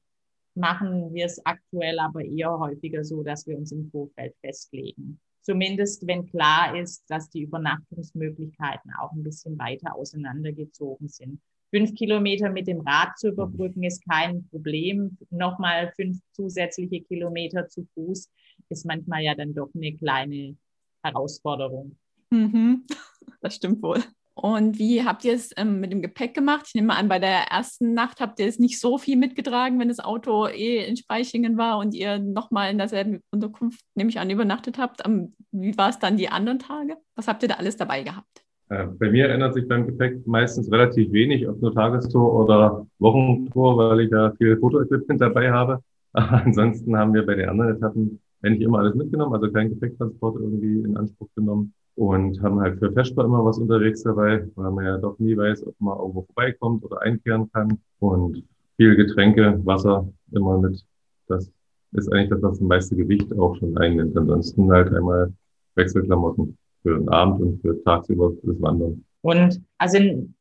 machen 0.53 1.13
wir 1.13 1.25
es 1.25 1.43
aktuell 1.45 1.97
aber 1.99 2.23
eher 2.23 2.59
häufiger 2.59 3.03
so, 3.03 3.23
dass 3.23 3.47
wir 3.47 3.57
uns 3.57 3.71
im 3.71 3.89
Vorfeld 3.89 4.35
festlegen. 4.41 5.19
Zumindest 5.41 6.05
wenn 6.07 6.27
klar 6.27 6.77
ist, 6.77 7.03
dass 7.09 7.29
die 7.29 7.41
Übernachtungsmöglichkeiten 7.41 8.91
auch 8.99 9.11
ein 9.11 9.23
bisschen 9.23 9.57
weiter 9.57 9.95
auseinandergezogen 9.95 11.07
sind. 11.07 11.41
Fünf 11.71 11.95
Kilometer 11.95 12.49
mit 12.49 12.67
dem 12.67 12.81
Rad 12.81 13.17
zu 13.17 13.29
überbrücken 13.29 13.83
ist 13.83 14.03
kein 14.07 14.47
Problem. 14.49 15.17
Nochmal 15.29 15.91
fünf 15.95 16.19
zusätzliche 16.33 17.01
Kilometer 17.01 17.69
zu 17.69 17.87
Fuß 17.93 18.29
ist 18.69 18.85
manchmal 18.85 19.23
ja 19.23 19.35
dann 19.35 19.53
doch 19.53 19.69
eine 19.73 19.95
kleine 19.95 20.57
Herausforderung. 21.03 21.97
Mhm. 22.29 22.85
Das 23.39 23.55
stimmt 23.55 23.81
wohl. 23.81 24.03
Und 24.33 24.79
wie 24.79 25.03
habt 25.03 25.25
ihr 25.25 25.33
es 25.33 25.51
ähm, 25.57 25.81
mit 25.81 25.91
dem 25.91 26.01
Gepäck 26.01 26.33
gemacht? 26.33 26.65
Ich 26.67 26.75
nehme 26.75 26.95
an, 26.95 27.09
bei 27.09 27.19
der 27.19 27.51
ersten 27.51 27.93
Nacht 27.93 28.21
habt 28.21 28.39
ihr 28.39 28.47
es 28.47 28.59
nicht 28.59 28.79
so 28.79 28.97
viel 28.97 29.17
mitgetragen, 29.17 29.79
wenn 29.79 29.89
das 29.89 29.99
Auto 29.99 30.47
eh 30.47 30.85
in 30.85 30.95
Speichingen 30.95 31.57
war 31.57 31.77
und 31.79 31.93
ihr 31.93 32.17
nochmal 32.17 32.71
in 32.71 32.77
derselben 32.77 33.21
Unterkunft, 33.31 33.81
nehme 33.93 34.09
ich 34.09 34.19
an, 34.19 34.29
übernachtet 34.29 34.77
habt. 34.77 35.05
Ähm, 35.05 35.35
wie 35.51 35.77
war 35.77 35.89
es 35.89 35.99
dann 35.99 36.17
die 36.17 36.29
anderen 36.29 36.59
Tage? 36.59 36.95
Was 37.15 37.27
habt 37.27 37.43
ihr 37.43 37.49
da 37.49 37.55
alles 37.55 37.75
dabei 37.75 38.03
gehabt? 38.03 38.45
Äh, 38.69 38.87
bei 38.87 39.11
mir 39.11 39.29
ändert 39.29 39.53
sich 39.53 39.67
beim 39.67 39.85
Gepäck 39.85 40.25
meistens 40.25 40.71
relativ 40.71 41.11
wenig, 41.11 41.47
ob 41.47 41.61
nur 41.61 41.73
Tagestour 41.73 42.33
oder 42.33 42.87
Wochentour, 42.99 43.77
weil 43.77 43.99
ich 44.01 44.11
ja 44.11 44.31
viel 44.37 44.57
Fotoequipment 44.57 45.19
dabei 45.19 45.51
habe. 45.51 45.83
Aber 46.13 46.31
ansonsten 46.45 46.95
haben 46.95 47.13
wir 47.13 47.25
bei 47.25 47.35
den 47.35 47.49
anderen 47.49 47.75
Etappen 47.75 48.21
eigentlich 48.41 48.61
immer 48.61 48.79
alles 48.79 48.95
mitgenommen, 48.95 49.33
also 49.33 49.51
kein 49.51 49.69
Gepäcktransport 49.69 50.37
irgendwie 50.39 50.79
in 50.79 50.95
Anspruch 50.95 51.27
genommen 51.35 51.73
und 51.95 52.41
haben 52.41 52.59
halt 52.59 52.79
für 52.79 52.91
Vesper 52.91 53.25
immer 53.25 53.43
was 53.43 53.57
unterwegs 53.57 54.03
dabei, 54.03 54.47
weil 54.55 54.71
man 54.71 54.85
ja 54.85 54.97
doch 54.97 55.17
nie 55.19 55.35
weiß, 55.35 55.65
ob 55.67 55.75
man 55.79 55.97
irgendwo 55.97 56.21
vorbeikommt 56.23 56.83
oder 56.83 57.01
einkehren 57.01 57.51
kann 57.51 57.79
und 57.99 58.43
viel 58.77 58.95
Getränke, 58.95 59.59
Wasser 59.65 60.07
immer 60.31 60.57
mit. 60.57 60.83
Das 61.27 61.51
ist 61.93 62.11
eigentlich 62.11 62.29
das, 62.29 62.41
was 62.41 62.59
das 62.59 62.67
meiste 62.67 62.95
Gewicht 62.95 63.31
auch 63.37 63.55
schon 63.57 63.77
einnimmt. 63.77 64.17
Ansonsten 64.17 64.71
halt 64.71 64.93
einmal 64.93 65.33
Wechselklamotten 65.75 66.57
für 66.81 66.97
den 66.97 67.09
Abend 67.09 67.41
und 67.41 67.61
für 67.61 67.81
tagsüber 67.83 68.31
das 68.43 68.61
Wandern. 68.61 69.03
Und 69.21 69.61
also 69.77 69.99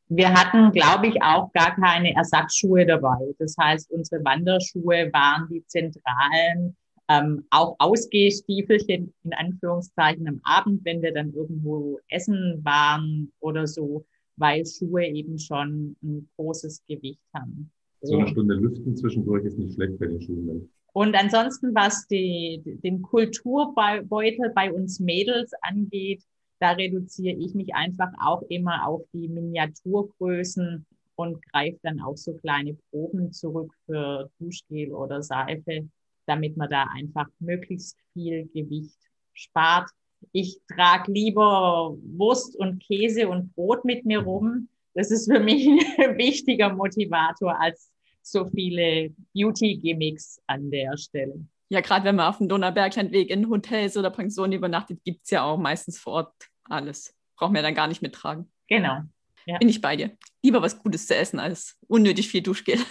wir 0.09 0.33
hatten, 0.33 0.71
glaube 0.71 1.07
ich, 1.07 1.21
auch 1.21 1.51
gar 1.53 1.75
keine 1.75 2.15
Ersatzschuhe 2.15 2.85
dabei. 2.85 3.19
Das 3.37 3.55
heißt, 3.59 3.91
unsere 3.91 4.23
Wanderschuhe 4.25 5.09
waren 5.13 5.47
die 5.49 5.63
zentralen 5.67 6.75
ähm, 7.11 7.45
auch 7.49 7.75
Ausgehstiefelchen 7.79 9.13
in 9.23 9.33
Anführungszeichen 9.33 10.27
am 10.27 10.39
Abend, 10.43 10.85
wenn 10.85 11.01
wir 11.01 11.13
dann 11.13 11.33
irgendwo 11.33 11.99
essen 12.07 12.61
waren 12.63 13.31
oder 13.39 13.67
so, 13.67 14.05
weil 14.37 14.65
Schuhe 14.65 15.05
eben 15.05 15.37
schon 15.37 15.95
ein 16.01 16.29
großes 16.37 16.83
Gewicht 16.87 17.21
haben. 17.33 17.71
So 18.01 18.17
eine 18.17 18.27
Stunde 18.27 18.55
Lüften 18.55 18.95
zwischendurch 18.95 19.45
ist 19.45 19.57
nicht 19.57 19.75
schlecht 19.75 19.99
bei 19.99 20.07
den 20.07 20.21
Schuhen. 20.21 20.69
Und 20.93 21.15
ansonsten, 21.15 21.73
was 21.75 22.07
die, 22.07 22.61
den 22.65 23.01
Kulturbeutel 23.01 24.51
bei 24.53 24.71
uns 24.71 24.99
Mädels 24.99 25.51
angeht, 25.61 26.23
da 26.59 26.71
reduziere 26.71 27.37
ich 27.37 27.53
mich 27.53 27.73
einfach 27.73 28.11
auch 28.19 28.43
immer 28.49 28.87
auf 28.87 29.01
die 29.13 29.27
Miniaturgrößen 29.27 30.85
und 31.15 31.45
greife 31.47 31.79
dann 31.83 32.01
auch 32.01 32.17
so 32.17 32.33
kleine 32.33 32.77
Proben 32.89 33.31
zurück 33.31 33.73
für 33.85 34.29
Duschgel 34.39 34.91
oder 34.91 35.21
Seife, 35.23 35.87
damit 36.31 36.55
man 36.55 36.69
da 36.69 36.85
einfach 36.95 37.27
möglichst 37.39 37.97
viel 38.13 38.49
Gewicht 38.53 38.97
spart. 39.33 39.89
Ich 40.31 40.61
trage 40.73 41.11
lieber 41.11 41.97
Wurst 42.15 42.55
und 42.55 42.81
Käse 42.81 43.27
und 43.27 43.53
Brot 43.53 43.83
mit 43.83 44.05
mir 44.05 44.19
rum. 44.19 44.69
Das 44.93 45.11
ist 45.11 45.29
für 45.29 45.41
mich 45.41 45.67
ein 45.97 46.17
wichtiger 46.17 46.73
Motivator 46.73 47.59
als 47.59 47.91
so 48.21 48.45
viele 48.45 49.13
Beauty-Gimmicks 49.33 50.41
an 50.47 50.71
der 50.71 50.95
Stelle. 50.95 51.45
Ja, 51.69 51.81
gerade 51.81 52.05
wenn 52.05 52.15
man 52.15 52.27
auf 52.27 52.37
dem 52.37 52.47
Donauberglandweg 52.47 53.29
in 53.29 53.49
Hotels 53.49 53.97
oder 53.97 54.09
Pensionen 54.09 54.53
übernachtet, 54.53 55.03
gibt 55.03 55.25
es 55.25 55.31
ja 55.31 55.43
auch 55.43 55.57
meistens 55.57 55.99
vor 55.99 56.13
Ort 56.13 56.33
alles. 56.63 57.13
Braucht 57.35 57.51
man 57.51 57.57
ja 57.57 57.61
dann 57.63 57.75
gar 57.75 57.87
nicht 57.87 58.01
mittragen. 58.01 58.49
Genau. 58.67 59.01
Ja. 59.45 59.57
Bin 59.57 59.69
ich 59.69 59.81
bei 59.81 59.95
dir. 59.97 60.11
Lieber 60.43 60.61
was 60.61 60.81
Gutes 60.81 61.07
zu 61.07 61.15
essen 61.15 61.39
als 61.39 61.77
unnötig 61.87 62.29
viel 62.29 62.41
Duschgel. 62.41 62.77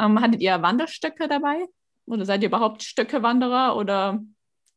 Ähm, 0.00 0.20
hattet 0.20 0.40
ihr 0.40 0.62
Wanderstöcke 0.62 1.26
dabei? 1.26 1.66
Oder 2.08 2.24
seid 2.24 2.42
ihr 2.42 2.48
überhaupt 2.48 2.82
Stöckewanderer 2.82 3.76
oder 3.76 4.22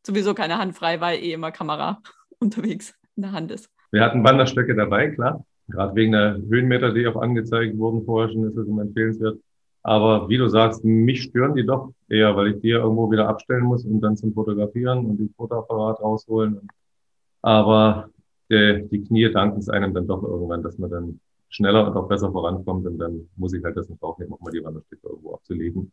sowieso 0.06 0.34
keine 0.34 0.58
Hand 0.58 0.76
frei, 0.76 1.00
weil 1.00 1.20
eh 1.20 1.34
immer 1.34 1.52
Kamera 1.52 2.02
unterwegs 2.40 2.94
in 3.16 3.24
der 3.24 3.32
Hand 3.32 3.52
ist? 3.52 3.70
Wir 3.92 4.04
hatten 4.04 4.24
Wanderstöcke 4.24 4.76
dabei, 4.76 5.10
klar. 5.10 5.46
Gerade 5.68 5.96
wegen 5.96 6.12
der 6.12 6.36
Höhenmeter, 6.36 6.94
die 6.94 7.08
auch 7.08 7.16
angezeigt 7.16 7.78
wurden 7.78 8.04
vorher 8.06 8.32
schon, 8.32 8.46
ist 8.46 8.58
es 8.58 8.68
immer 8.68 8.82
empfehlenswert. 8.82 9.40
Aber 9.84 10.30
wie 10.30 10.38
du 10.38 10.48
sagst, 10.48 10.84
mich 10.84 11.24
stören 11.24 11.56
die 11.56 11.66
doch 11.66 11.94
eher, 12.08 12.36
weil 12.36 12.54
ich 12.54 12.62
die 12.62 12.70
irgendwo 12.70 13.10
wieder 13.10 13.28
abstellen 13.28 13.64
muss 13.64 13.86
und 13.86 14.02
dann 14.02 14.18
zum 14.18 14.34
Fotografieren 14.34 15.06
und 15.06 15.18
den 15.18 15.34
Fotoapparat 15.36 16.02
rausholen. 16.02 16.68
Aber 17.42 18.10
die, 18.50 18.88
die 18.92 19.02
Knie 19.02 19.32
danken 19.32 19.60
es 19.60 19.70
einem 19.70 19.94
dann 19.94 20.08
doch 20.08 20.22
irgendwann, 20.24 20.62
dass 20.62 20.78
man 20.78 20.92
dann 20.92 21.20
schneller 21.50 21.88
und 21.88 21.98
auch 21.98 22.08
besser 22.08 22.32
vorankommt. 22.32 22.86
Und 22.86 23.00
dann 23.00 23.30
muss 23.38 23.54
ich 23.54 23.64
halt 23.64 23.78
das 23.78 23.90
nicht 23.90 24.04
aufnehmen, 24.04 24.34
auch 24.34 24.42
mal 24.42 24.52
die 24.52 24.64
Wanderstücke 24.64 25.08
irgendwo 25.08 25.34
abzulegen. 25.34 25.92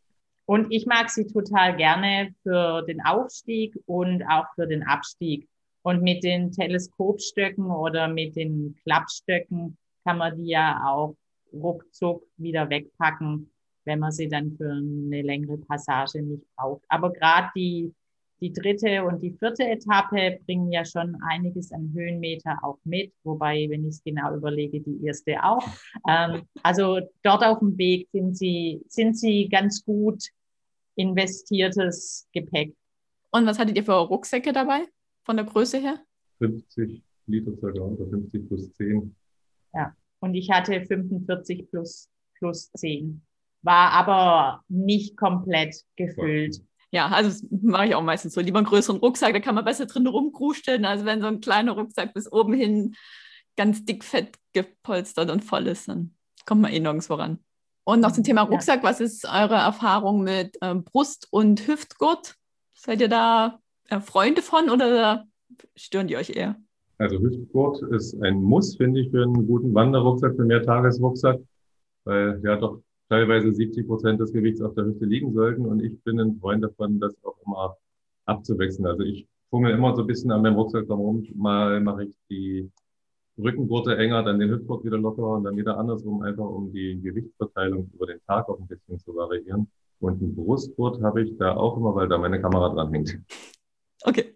Und 0.48 0.72
ich 0.72 0.86
mag 0.86 1.10
sie 1.10 1.26
total 1.26 1.76
gerne 1.76 2.34
für 2.42 2.80
den 2.82 3.02
Aufstieg 3.04 3.78
und 3.84 4.22
auch 4.22 4.46
für 4.54 4.66
den 4.66 4.82
Abstieg. 4.82 5.46
Und 5.82 6.02
mit 6.02 6.24
den 6.24 6.52
Teleskopstöcken 6.52 7.66
oder 7.66 8.08
mit 8.08 8.34
den 8.34 8.74
Klappstöcken 8.82 9.76
kann 10.04 10.16
man 10.16 10.38
die 10.38 10.48
ja 10.48 10.82
auch 10.86 11.16
ruckzuck 11.52 12.22
wieder 12.38 12.70
wegpacken, 12.70 13.52
wenn 13.84 13.98
man 13.98 14.10
sie 14.10 14.28
dann 14.28 14.56
für 14.56 14.70
eine 14.70 15.20
längere 15.20 15.58
Passage 15.58 16.22
nicht 16.22 16.44
braucht. 16.56 16.82
Aber 16.88 17.12
gerade 17.12 17.50
die 17.54 17.92
die 18.40 18.52
dritte 18.52 19.04
und 19.04 19.20
die 19.20 19.32
vierte 19.32 19.64
Etappe 19.64 20.38
bringen 20.46 20.70
ja 20.70 20.84
schon 20.84 21.16
einiges 21.28 21.72
an 21.72 21.92
Höhenmeter 21.92 22.56
auch 22.62 22.78
mit, 22.84 23.12
wobei, 23.24 23.66
wenn 23.68 23.82
ich 23.82 23.96
es 23.96 24.04
genau 24.04 24.34
überlege, 24.34 24.80
die 24.80 25.04
erste 25.04 25.42
auch. 25.42 25.66
Ähm, 26.08 26.42
also 26.62 27.00
dort 27.22 27.42
auf 27.42 27.58
dem 27.58 27.76
Weg 27.78 28.08
sind 28.12 28.36
sie, 28.36 28.80
sind 28.88 29.18
sie 29.18 29.48
ganz 29.48 29.84
gut 29.84 30.22
investiertes 30.98 32.28
Gepäck. 32.32 32.74
Und 33.30 33.46
was 33.46 33.58
hattet 33.58 33.76
ihr 33.76 33.84
für 33.84 33.92
Rucksäcke 33.92 34.52
dabei, 34.52 34.86
von 35.24 35.36
der 35.36 35.46
Größe 35.46 35.78
her? 35.78 36.02
50 36.38 37.02
Liter 37.26 37.56
circa, 37.56 37.80
oder 37.80 38.08
50 38.08 38.48
plus 38.48 38.72
10. 38.74 39.14
Ja, 39.74 39.94
und 40.20 40.34
ich 40.34 40.50
hatte 40.50 40.84
45 40.84 41.70
plus, 41.70 42.08
plus 42.38 42.70
10. 42.72 43.22
War 43.62 43.92
aber 43.92 44.64
nicht 44.68 45.16
komplett 45.16 45.84
gefüllt 45.96 46.62
ja, 46.90 47.08
also 47.08 47.28
das 47.28 47.44
mache 47.50 47.86
ich 47.86 47.94
auch 47.94 48.02
meistens 48.02 48.34
so. 48.34 48.40
Lieber 48.40 48.58
einen 48.58 48.66
größeren 48.66 49.00
Rucksack, 49.00 49.34
da 49.34 49.40
kann 49.40 49.54
man 49.54 49.64
besser 49.64 49.86
drin 49.86 50.06
rumkrusteln, 50.06 50.84
als 50.84 51.04
wenn 51.04 51.20
so 51.20 51.26
ein 51.26 51.40
kleiner 51.40 51.72
Rucksack 51.72 52.14
bis 52.14 52.30
oben 52.32 52.54
hin 52.54 52.94
ganz 53.56 53.84
dick 53.84 54.04
fett 54.04 54.38
gepolstert 54.54 55.30
und 55.30 55.44
voll 55.44 55.66
ist. 55.66 55.88
Dann 55.88 56.14
kommt 56.46 56.62
man 56.62 56.72
eh 56.72 56.80
nirgends 56.80 57.08
voran. 57.08 57.40
Und 57.88 58.00
noch 58.00 58.12
zum 58.12 58.22
Thema 58.22 58.42
Rucksack, 58.42 58.84
was 58.84 59.00
ist 59.00 59.24
eure 59.24 59.54
Erfahrung 59.54 60.22
mit 60.22 60.58
ähm, 60.60 60.84
Brust- 60.84 61.26
und 61.30 61.66
Hüftgurt? 61.66 62.34
Seid 62.74 63.00
ihr 63.00 63.08
da 63.08 63.60
äh, 63.88 63.98
Freunde 64.00 64.42
von 64.42 64.68
oder 64.68 65.24
stören 65.74 66.06
die 66.06 66.18
euch 66.18 66.28
eher? 66.28 66.56
Also 66.98 67.18
Hüftgurt 67.18 67.80
ist 67.84 68.20
ein 68.22 68.42
Muss, 68.42 68.76
finde 68.76 69.00
ich, 69.00 69.10
für 69.10 69.22
einen 69.22 69.46
guten 69.46 69.72
Wanderrucksack, 69.72 70.32
für 70.32 70.40
einen 70.42 70.48
Mehrtagesrucksack, 70.48 71.40
weil 72.04 72.38
ja 72.44 72.56
doch 72.56 72.82
teilweise 73.08 73.54
70 73.54 73.86
Prozent 73.86 74.20
des 74.20 74.34
Gewichts 74.34 74.60
auf 74.60 74.74
der 74.74 74.84
Hüfte 74.84 75.06
liegen 75.06 75.32
sollten. 75.32 75.64
Und 75.64 75.82
ich 75.82 75.98
bin 76.02 76.20
ein 76.20 76.38
Freund 76.40 76.62
davon, 76.62 77.00
das 77.00 77.16
auch 77.24 77.38
immer 77.46 77.74
abzuwechseln. 78.26 78.86
Also 78.86 79.02
ich 79.02 79.26
fummel 79.48 79.72
immer 79.72 79.96
so 79.96 80.02
ein 80.02 80.06
bisschen 80.06 80.30
an 80.30 80.42
meinem 80.42 80.56
Rucksack 80.56 80.86
herum. 80.88 81.26
Mal 81.34 81.80
mache 81.80 82.04
ich 82.04 82.14
die 82.28 82.70
Rückengurte 83.38 83.96
enger, 83.96 84.22
dann 84.22 84.38
den 84.38 84.50
Hüftgurt 84.50 84.84
wieder 84.84 84.98
lockerer 84.98 85.36
und 85.36 85.44
dann 85.44 85.56
wieder 85.56 85.78
andersrum, 85.78 86.22
einfach 86.22 86.44
um 86.44 86.72
die 86.72 87.00
Gewichtsverteilung 87.00 87.90
über 87.94 88.06
den 88.06 88.20
Tag 88.26 88.48
auch 88.48 88.58
ein 88.58 88.66
bisschen 88.66 88.98
zu 88.98 89.14
variieren. 89.14 89.70
Und 90.00 90.20
einen 90.20 90.34
Brustgurt 90.34 91.02
habe 91.02 91.22
ich 91.22 91.36
da 91.38 91.56
auch 91.56 91.76
immer, 91.76 91.94
weil 91.94 92.08
da 92.08 92.18
meine 92.18 92.40
Kamera 92.40 92.68
dran 92.68 92.92
hängt. 92.92 93.18
Okay. 94.04 94.34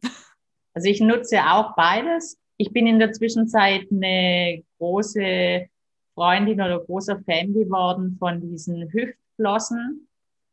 Also 0.75 0.89
ich 0.89 1.01
nutze 1.01 1.39
auch 1.39 1.75
beides. 1.77 2.39
Ich 2.57 2.73
bin 2.73 2.87
in 2.87 2.99
der 2.99 3.13
Zwischenzeit 3.13 3.87
eine 3.91 4.63
große 4.79 5.67
Freundin 6.15 6.61
oder 6.61 6.81
großer 6.81 7.21
Fan 7.25 7.53
geworden 7.53 8.17
von 8.19 8.41
diesen 8.41 8.93
Hüftflossen. 8.93 10.09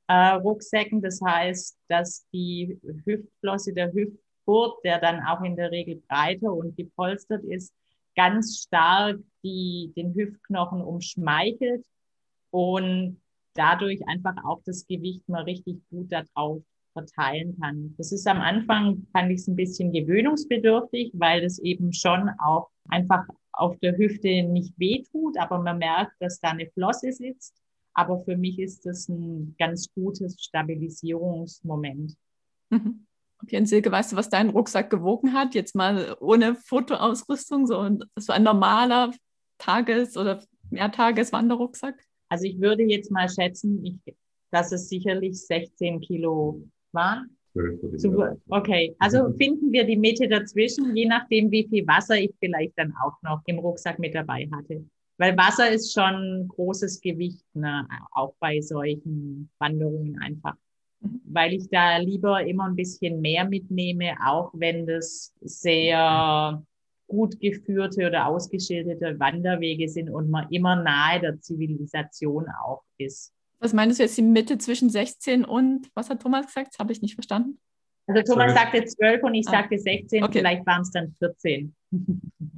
Äh, 0.08 0.34
Rucksäcken. 0.34 1.02
Das 1.02 1.20
heißt, 1.24 1.78
dass 1.88 2.28
die 2.34 2.80
Hüftflosse, 3.06 3.74
der 3.74 3.94
Hüftgurt, 3.94 4.84
der 4.84 5.00
dann 5.00 5.22
auch 5.24 5.44
in 5.44 5.56
der 5.56 5.72
Regel 5.72 6.02
breiter 6.08 6.52
und 6.52 6.76
gepolstert 6.76 7.44
ist, 7.44 7.74
ganz 8.20 8.64
stark 8.64 9.18
die, 9.46 9.94
den 9.96 10.14
Hüftknochen 10.14 10.82
umschmeichelt 10.82 11.86
und 12.52 13.22
dadurch 13.54 14.06
einfach 14.10 14.36
auch 14.44 14.62
das 14.66 14.86
Gewicht 14.88 15.30
mal 15.30 15.44
richtig 15.44 15.78
gut 15.90 16.12
darauf 16.12 16.62
verteilen 16.92 17.58
kann. 17.62 17.96
Das 17.98 18.12
ist 18.12 18.28
am 18.28 18.42
Anfang, 18.42 19.08
fand 19.14 19.32
ich 19.32 19.40
es 19.40 19.48
ein 19.48 19.56
bisschen 19.56 19.94
gewöhnungsbedürftig, 19.94 21.14
weil 21.14 21.44
das 21.44 21.60
eben 21.60 21.94
schon 21.94 22.30
auch 22.44 22.68
einfach 22.90 23.24
auf 23.54 23.80
der 23.80 23.98
Hüfte 23.98 24.44
nicht 24.44 24.78
wehtut, 24.78 25.38
aber 25.38 25.60
man 25.60 25.78
merkt, 25.78 26.12
dass 26.20 26.42
da 26.42 26.50
eine 26.50 26.70
Flosse 26.72 27.14
sitzt. 27.14 27.56
Aber 27.94 28.22
für 28.26 28.36
mich 28.36 28.60
ist 28.60 28.86
das 28.86 29.08
ein 29.08 29.56
ganz 29.58 29.88
gutes 29.94 30.44
Stabilisierungsmoment. 30.44 32.16
Mhm. 32.70 33.06
Okay, 33.44 33.58
und 33.58 33.68
Silke, 33.68 33.92
weißt 33.92 34.12
du, 34.12 34.16
was 34.16 34.30
dein 34.30 34.50
Rucksack 34.50 34.90
gewogen 34.90 35.34
hat? 35.34 35.56
Jetzt 35.56 35.76
mal 35.76 36.16
ohne 36.20 36.56
Fotoausrüstung, 36.56 37.68
so 37.68 37.78
ein, 37.78 38.04
so 38.18 38.34
ein 38.34 38.44
normaler 38.44 39.12
Tages- 39.58 40.18
oder 40.18 40.44
Mehrtages-Wanderrucksack? 40.72 41.96
Also 42.30 42.46
ich 42.46 42.60
würde 42.60 42.84
jetzt 42.84 43.12
mal 43.12 43.30
schätzen, 43.30 43.84
ich, 43.84 44.16
dass 44.52 44.72
es 44.72 44.90
sicherlich 44.90 45.46
16 45.46 46.02
Kilo 46.02 46.62
waren. 46.92 47.36
Super. 47.96 48.38
Okay, 48.48 48.96
also 49.00 49.34
finden 49.38 49.72
wir 49.72 49.84
die 49.84 49.98
Mitte 49.98 50.28
dazwischen, 50.28 50.96
je 50.96 51.08
nachdem, 51.08 51.50
wie 51.52 51.68
viel 51.68 51.86
Wasser 51.88 52.18
ich 52.18 52.32
vielleicht 52.40 52.78
dann 52.78 52.94
auch 53.04 53.22
noch 53.24 53.42
im 53.46 53.60
Rucksack 53.60 54.00
mit 54.00 54.14
dabei 54.14 54.48
hatte. 54.54 54.86
Weil 55.18 55.36
Wasser 55.36 55.70
ist 55.70 55.92
schon 55.92 56.48
großes 56.48 57.02
Gewicht, 57.02 57.44
ne? 57.54 57.88
auch 58.12 58.34
bei 58.40 58.62
solchen 58.62 59.50
Wanderungen 59.58 60.18
einfach. 60.20 60.56
Mhm. 61.02 61.22
Weil 61.26 61.54
ich 61.54 61.70
da 61.70 61.98
lieber 61.98 62.46
immer 62.46 62.66
ein 62.66 62.76
bisschen 62.76 63.22
mehr 63.22 63.46
mitnehme, 63.46 64.16
auch 64.26 64.52
wenn 64.54 64.86
das 64.88 65.34
sehr 65.42 66.64
gut 67.08 67.40
geführte 67.40 68.08
oder 68.08 68.28
ausgeschilderte 68.28 69.20
Wanderwege 69.20 69.90
sind 69.90 70.10
und 70.10 70.30
man 70.30 70.48
immer 70.52 70.76
nahe 70.76 71.20
der 71.20 71.42
Zivilisation 71.42 72.46
auch 72.64 72.84
ist. 72.98 73.34
Was 73.60 73.74
meinst 73.74 74.00
du 74.00 74.04
jetzt 74.04 74.18
die 74.18 74.22
Mitte 74.22 74.58
zwischen 74.58 74.90
16 74.90 75.44
und, 75.44 75.90
was 75.96 76.10
hat 76.10 76.22
Thomas 76.22 76.46
gesagt? 76.46 76.74
Das 76.74 76.80
habe 76.80 76.94
ich 76.94 77.02
nicht 77.02 77.16
verstanden. 77.16 77.60
Also 78.08 78.34
Thomas 78.34 78.54
sagte 78.54 78.86
12 78.86 79.24
und 79.24 79.36
ich 79.36 79.48
ah. 79.50 79.52
sagte 79.52 79.78
16, 79.78 80.24
okay. 80.24 80.40
vielleicht 80.40 80.66
waren 80.66 80.82
es 80.82 80.92
dann 80.92 81.14
14. 81.20 81.76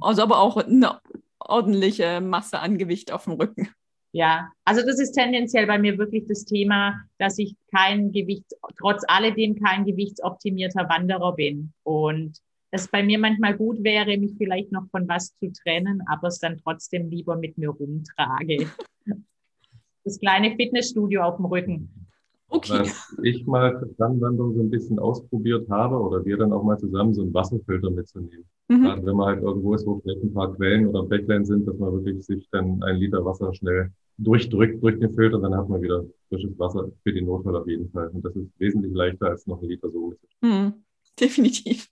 Also 0.00 0.22
aber 0.22 0.38
auch 0.38 0.56
eine 0.56 1.00
ordentliche 1.38 2.20
Masse 2.20 2.60
an 2.60 2.78
Gewicht 2.78 3.12
auf 3.12 3.24
dem 3.24 3.34
Rücken. 3.34 3.68
Ja, 4.14 4.52
also 4.66 4.82
das 4.84 5.00
ist 5.00 5.12
tendenziell 5.12 5.66
bei 5.66 5.78
mir 5.78 5.96
wirklich 5.96 6.26
das 6.26 6.44
Thema, 6.44 7.00
dass 7.18 7.38
ich 7.38 7.56
kein 7.74 8.12
Gewicht, 8.12 8.44
trotz 8.78 9.04
alledem 9.08 9.56
kein 9.56 9.86
gewichtsoptimierter 9.86 10.86
Wanderer 10.90 11.34
bin. 11.34 11.72
Und 11.82 12.38
es 12.70 12.88
bei 12.88 13.02
mir 13.02 13.18
manchmal 13.18 13.56
gut 13.56 13.82
wäre, 13.82 14.18
mich 14.18 14.34
vielleicht 14.36 14.70
noch 14.70 14.86
von 14.90 15.08
was 15.08 15.34
zu 15.38 15.50
trennen, 15.52 16.02
aber 16.06 16.28
es 16.28 16.38
dann 16.38 16.58
trotzdem 16.58 17.08
lieber 17.08 17.36
mit 17.36 17.56
mir 17.56 17.70
rumtrage. 17.70 18.66
das 20.04 20.20
kleine 20.20 20.56
Fitnessstudio 20.56 21.22
auf 21.22 21.36
dem 21.36 21.46
Rücken. 21.46 22.08
Okay. 22.48 22.80
Was 22.80 23.18
ich 23.22 23.46
mal 23.46 23.78
für 23.78 23.88
Fernwanderung 23.94 24.54
so 24.54 24.60
ein 24.60 24.68
bisschen 24.68 24.98
ausprobiert 24.98 25.70
habe 25.70 25.98
oder 25.98 26.22
wir 26.22 26.36
dann 26.36 26.52
auch 26.52 26.62
mal 26.62 26.78
zusammen 26.78 27.14
so 27.14 27.22
einen 27.22 27.32
Wasserfilter 27.32 27.90
mitzunehmen. 27.90 28.44
Mhm. 28.68 28.82
Gerade 28.82 29.06
wenn 29.06 29.16
man 29.16 29.26
halt 29.28 29.42
irgendwo 29.42 29.74
ist, 29.74 29.86
wo 29.86 30.00
vielleicht 30.00 30.22
ein 30.22 30.34
paar 30.34 30.54
Quellen 30.54 30.86
oder 30.86 31.02
Bäcklein 31.04 31.46
sind, 31.46 31.66
dass 31.66 31.78
man 31.78 31.92
wirklich 31.92 32.22
sich 32.26 32.46
dann 32.50 32.82
ein 32.82 32.96
Liter 32.96 33.24
Wasser 33.24 33.54
schnell 33.54 33.90
durchdrückt 34.18 34.82
durch 34.82 34.98
den 34.98 35.14
Filter, 35.14 35.38
dann 35.38 35.54
hat 35.56 35.68
man 35.68 35.82
wieder 35.82 36.04
frisches 36.28 36.58
Wasser 36.58 36.90
für 37.02 37.12
den 37.12 37.26
Notfall 37.26 37.56
auf 37.56 37.66
jeden 37.66 37.90
Fall. 37.90 38.08
Und 38.08 38.24
das 38.24 38.34
ist 38.36 38.48
wesentlich 38.58 38.92
leichter 38.92 39.26
als 39.26 39.46
noch 39.46 39.60
ein 39.62 39.68
Liter 39.68 39.90
so. 39.90 40.14
Mhm. 40.40 40.84
Definitiv. 41.20 41.88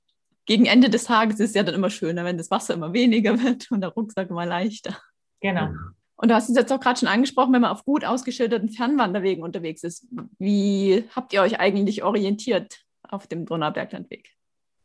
Gegen 0.47 0.67
Ende 0.67 0.91
des 0.91 1.05
Tages 1.05 1.39
ist 1.41 1.51
es 1.51 1.55
ja 1.55 1.63
dann 1.63 1.75
immer 1.75 1.91
schöner, 1.91 2.25
wenn 2.25 2.39
das 2.39 2.51
Wasser 2.51 2.75
immer 2.75 2.93
weniger 2.93 3.39
wird 3.43 3.71
und 3.71 3.83
der 3.83 3.91
Rucksack 3.91 4.31
immer 4.31 4.47
leichter. 4.47 4.97
Genau. 5.41 5.69
Und 6.17 6.29
du 6.29 6.35
hast 6.35 6.51
es 6.51 6.57
jetzt 6.57 6.71
auch 6.71 6.81
gerade 6.81 6.99
schon 6.99 7.09
angesprochen, 7.09 7.53
wenn 7.55 7.63
man 7.63 7.71
auf 7.71 7.85
gut 7.85 8.05
ausgeschilderten 8.05 8.69
Fernwanderwegen 8.69 9.43
unterwegs 9.43 9.83
ist. 9.85 10.07
Wie 10.39 11.05
habt 11.17 11.33
ihr 11.33 11.41
euch 11.41 11.59
eigentlich 11.59 12.05
orientiert 12.05 12.85
auf 13.03 13.27
dem 13.27 13.47
Donauberglandweg? 13.47 14.29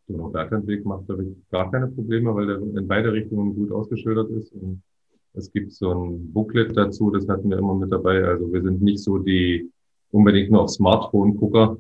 Der 0.07 0.15
Donauberglandweg 0.15 0.85
macht 0.85 1.09
damit 1.09 1.35
gar 1.49 1.69
keine 1.71 1.87
Probleme, 1.87 2.33
weil 2.33 2.47
der 2.47 2.57
in 2.57 2.87
beide 2.87 3.11
Richtungen 3.11 3.53
gut 3.53 3.71
ausgeschildert 3.71 4.29
ist. 4.29 4.53
Und 4.53 4.81
es 5.37 5.51
gibt 5.51 5.71
so 5.73 5.91
ein 5.91 6.33
Booklet 6.33 6.75
dazu, 6.75 7.11
das 7.11 7.27
hatten 7.27 7.49
wir 7.49 7.57
immer 7.57 7.75
mit 7.75 7.91
dabei. 7.91 8.23
Also 8.23 8.51
wir 8.51 8.61
sind 8.61 8.81
nicht 8.81 8.99
so 8.99 9.17
die 9.17 9.69
unbedingt 10.11 10.51
nur 10.51 10.63
auf 10.63 10.69
Smartphone-Gucker, 10.69 11.77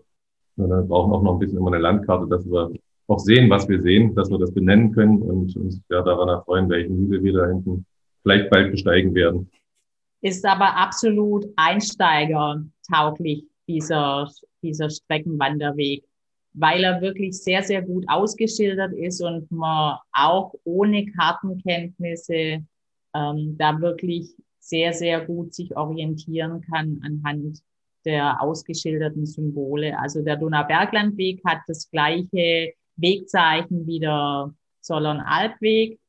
sondern 0.57 0.83
wir 0.83 0.87
brauchen 0.87 1.13
auch 1.13 1.23
noch 1.23 1.33
ein 1.33 1.39
bisschen 1.39 1.57
immer 1.57 1.71
eine 1.71 1.79
Landkarte, 1.79 2.27
dass 2.27 2.45
wir 2.45 2.71
auch 3.07 3.19
sehen, 3.19 3.49
was 3.49 3.67
wir 3.69 3.81
sehen, 3.81 4.15
dass 4.15 4.29
wir 4.29 4.37
das 4.37 4.53
benennen 4.53 4.91
können 4.91 5.21
und 5.21 5.55
uns 5.55 5.79
ja 5.89 6.01
daran 6.01 6.29
erfreuen, 6.29 6.69
welchen 6.69 6.97
Hügel 6.97 7.23
wir 7.23 7.33
da 7.33 7.47
hinten 7.47 7.85
vielleicht 8.23 8.49
bald 8.49 8.71
besteigen 8.71 9.13
werden. 9.13 9.49
Ist 10.21 10.45
aber 10.45 10.75
absolut 10.75 11.45
einsteigertauglich, 11.55 13.45
dieser, 13.67 14.29
dieser 14.63 14.89
Streckenwanderweg, 14.89 16.03
weil 16.53 16.83
er 16.83 17.01
wirklich 17.01 17.37
sehr, 17.41 17.61
sehr 17.61 17.83
gut 17.83 18.05
ausgeschildert 18.07 18.93
ist 18.93 19.21
und 19.21 19.51
man 19.51 19.97
auch 20.13 20.53
ohne 20.63 21.05
Kartenkenntnisse 21.05 22.65
ähm, 23.15 23.55
da 23.57 23.79
wirklich 23.79 24.35
sehr, 24.59 24.93
sehr 24.93 25.25
gut 25.25 25.53
sich 25.53 25.75
orientieren 25.77 26.61
kann 26.61 26.99
anhand 27.03 27.59
der 28.03 28.41
ausgeschilderten 28.41 29.25
Symbole. 29.25 29.97
Also 29.99 30.21
der 30.21 30.37
Donauberglandweg 30.37 31.41
hat 31.45 31.59
das 31.67 31.89
gleiche 31.89 32.73
Wegzeichen 32.97 33.87
wie 33.87 33.99
der 33.99 34.53
Zollern-Albweg 34.81 35.99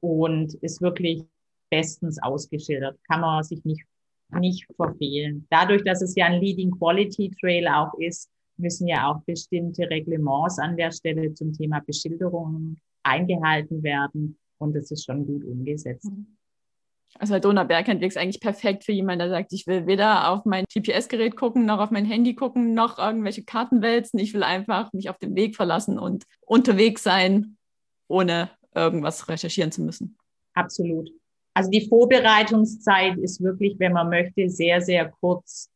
und 0.00 0.54
ist 0.54 0.80
wirklich 0.82 1.22
bestens 1.70 2.22
ausgeschildert. 2.22 2.98
Kann 3.08 3.20
man 3.20 3.42
sich 3.42 3.64
nicht, 3.64 3.84
nicht 4.30 4.66
verfehlen. 4.76 5.46
Dadurch, 5.50 5.82
dass 5.84 6.02
es 6.02 6.14
ja 6.14 6.26
ein 6.26 6.40
Leading 6.40 6.70
Quality 6.70 7.30
Trail 7.40 7.66
auch 7.68 7.94
ist, 7.98 8.30
müssen 8.56 8.88
ja 8.88 9.10
auch 9.10 9.22
bestimmte 9.24 9.88
Reglements 9.88 10.58
an 10.58 10.76
der 10.76 10.90
Stelle 10.92 11.32
zum 11.34 11.52
Thema 11.52 11.80
Beschilderung 11.80 12.76
eingehalten 13.02 13.82
werden. 13.82 14.38
Und 14.58 14.74
das 14.74 14.90
ist 14.90 15.04
schon 15.04 15.24
gut 15.26 15.44
umgesetzt. 15.44 16.10
Mhm. 16.10 16.37
Also 17.18 17.34
der 17.34 17.40
Donauberghandweg 17.40 18.08
ist 18.08 18.16
eigentlich 18.16 18.40
perfekt 18.40 18.84
für 18.84 18.92
jemanden, 18.92 19.20
der 19.20 19.30
sagt, 19.30 19.52
ich 19.52 19.66
will 19.66 19.86
weder 19.86 20.30
auf 20.30 20.44
mein 20.44 20.64
GPS-Gerät 20.72 21.36
gucken, 21.36 21.66
noch 21.66 21.80
auf 21.80 21.90
mein 21.90 22.04
Handy 22.04 22.34
gucken, 22.34 22.74
noch 22.74 22.98
irgendwelche 22.98 23.44
Karten 23.44 23.82
wälzen. 23.82 24.18
Ich 24.18 24.34
will 24.34 24.42
einfach 24.42 24.92
mich 24.92 25.10
auf 25.10 25.18
den 25.18 25.34
Weg 25.34 25.56
verlassen 25.56 25.98
und 25.98 26.24
unterwegs 26.46 27.02
sein, 27.02 27.56
ohne 28.08 28.50
irgendwas 28.74 29.28
recherchieren 29.28 29.72
zu 29.72 29.82
müssen. 29.82 30.16
Absolut. 30.54 31.10
Also 31.54 31.70
die 31.70 31.88
Vorbereitungszeit 31.88 33.16
ist 33.18 33.42
wirklich, 33.42 33.78
wenn 33.78 33.92
man 33.92 34.10
möchte, 34.10 34.48
sehr, 34.48 34.80
sehr 34.80 35.10
kurz, 35.20 35.68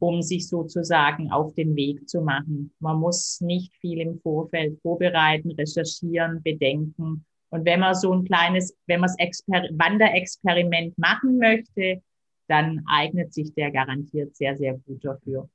um 0.00 0.20
sich 0.22 0.48
sozusagen 0.48 1.30
auf 1.30 1.54
den 1.54 1.76
Weg 1.76 2.08
zu 2.08 2.22
machen. 2.22 2.72
Man 2.80 2.98
muss 2.98 3.40
nicht 3.40 3.72
viel 3.76 4.00
im 4.00 4.18
Vorfeld 4.20 4.80
vorbereiten, 4.82 5.52
recherchieren, 5.52 6.42
bedenken 6.42 7.24
und 7.50 7.64
wenn 7.64 7.80
man 7.80 7.94
so 7.94 8.12
ein 8.12 8.24
kleines, 8.24 8.76
wenn 8.86 9.00
man 9.00 9.08
das 9.08 9.18
Exper 9.18 9.62
Wanderexperiment 9.72 10.98
machen 10.98 11.38
möchte, 11.38 12.02
dann 12.46 12.84
eignet 12.86 13.32
sich 13.32 13.54
der 13.54 13.70
garantiert 13.70 14.36
sehr, 14.36 14.56
sehr 14.56 14.74
gut 14.74 15.04
dafür. 15.04 15.48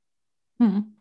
Hm. 0.58 0.96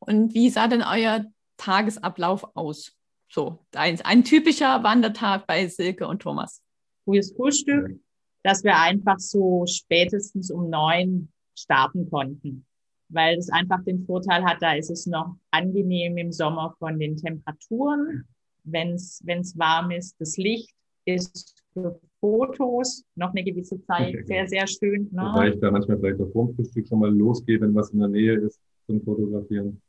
Und 0.00 0.34
wie 0.34 0.50
sah 0.50 0.68
denn 0.68 0.82
euer 0.82 1.24
Tagesablauf 1.56 2.56
aus? 2.56 2.94
So, 3.30 3.58
ein, 3.74 4.00
ein 4.02 4.24
typischer 4.24 4.82
Wandertag 4.82 5.46
bei 5.46 5.66
Silke 5.66 6.06
und 6.06 6.22
Thomas. 6.22 6.62
Frühes 7.04 7.34
Frühstück, 7.34 8.00
dass 8.42 8.64
wir 8.64 8.78
einfach 8.78 9.18
so 9.18 9.66
spätestens 9.66 10.50
um 10.50 10.70
neun 10.70 11.30
starten 11.58 12.08
konnten, 12.08 12.66
weil 13.10 13.36
das 13.36 13.50
einfach 13.50 13.82
den 13.84 14.06
Vorteil 14.06 14.44
hat, 14.44 14.62
da 14.62 14.72
ist 14.72 14.90
es 14.90 15.06
noch 15.06 15.36
angenehm 15.50 16.16
im 16.16 16.32
Sommer 16.32 16.74
von 16.78 16.98
den 16.98 17.16
Temperaturen 17.16 18.26
wenn 18.72 18.94
es 18.94 19.58
warm 19.58 19.90
ist. 19.90 20.16
Das 20.18 20.36
Licht 20.36 20.74
ist 21.04 21.62
für 21.72 21.98
Fotos 22.20 23.04
noch 23.14 23.30
eine 23.30 23.44
gewisse 23.44 23.80
Zeit 23.82 24.14
okay. 24.14 24.24
sehr, 24.24 24.48
sehr 24.48 24.66
schön. 24.66 25.08
Ne? 25.12 25.22
Wobei 25.22 25.50
ich 25.50 25.60
da 25.60 25.70
manchmal 25.70 25.98
vielleicht 25.98 26.20
auf 26.20 26.32
Frühstück 26.32 26.88
schon 26.88 26.98
mal 26.98 27.14
losgehe, 27.14 27.60
wenn 27.60 27.74
was 27.74 27.90
in 27.90 28.00
der 28.00 28.08
Nähe 28.08 28.34
ist 28.34 28.60
zum 28.86 29.02
Fotografieren. 29.02 29.80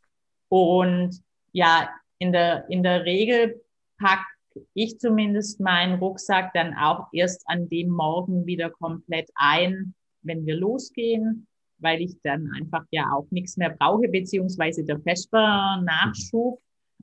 Und 0.49 1.21
ja, 1.51 1.89
in 2.19 2.31
der, 2.31 2.69
in 2.69 2.83
der 2.83 3.05
Regel 3.05 3.61
packe 3.97 4.25
ich 4.73 4.99
zumindest 4.99 5.59
meinen 5.59 5.99
Rucksack 5.99 6.53
dann 6.53 6.73
auch 6.73 7.07
erst 7.13 7.43
an 7.47 7.69
dem 7.69 7.89
Morgen 7.89 8.45
wieder 8.45 8.69
komplett 8.69 9.29
ein, 9.35 9.93
wenn 10.21 10.45
wir 10.45 10.55
losgehen, 10.55 11.47
weil 11.77 12.01
ich 12.01 12.19
dann 12.21 12.51
einfach 12.55 12.85
ja 12.91 13.11
auch 13.13 13.29
nichts 13.31 13.57
mehr 13.57 13.69
brauche, 13.69 14.07
beziehungsweise 14.09 14.83
der 14.83 14.99
Vesper-Nachschub 14.99 16.59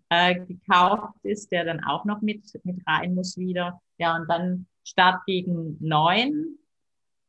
äh, 0.08 0.34
gekauft 0.44 1.18
ist, 1.22 1.50
der 1.52 1.64
dann 1.64 1.82
auch 1.84 2.04
noch 2.04 2.20
mit, 2.20 2.42
mit 2.64 2.78
rein 2.86 3.14
muss 3.14 3.36
wieder. 3.36 3.80
Ja, 3.98 4.16
und 4.16 4.28
dann 4.28 4.66
Start 4.84 5.24
gegen 5.26 5.76
neun. 5.80 6.58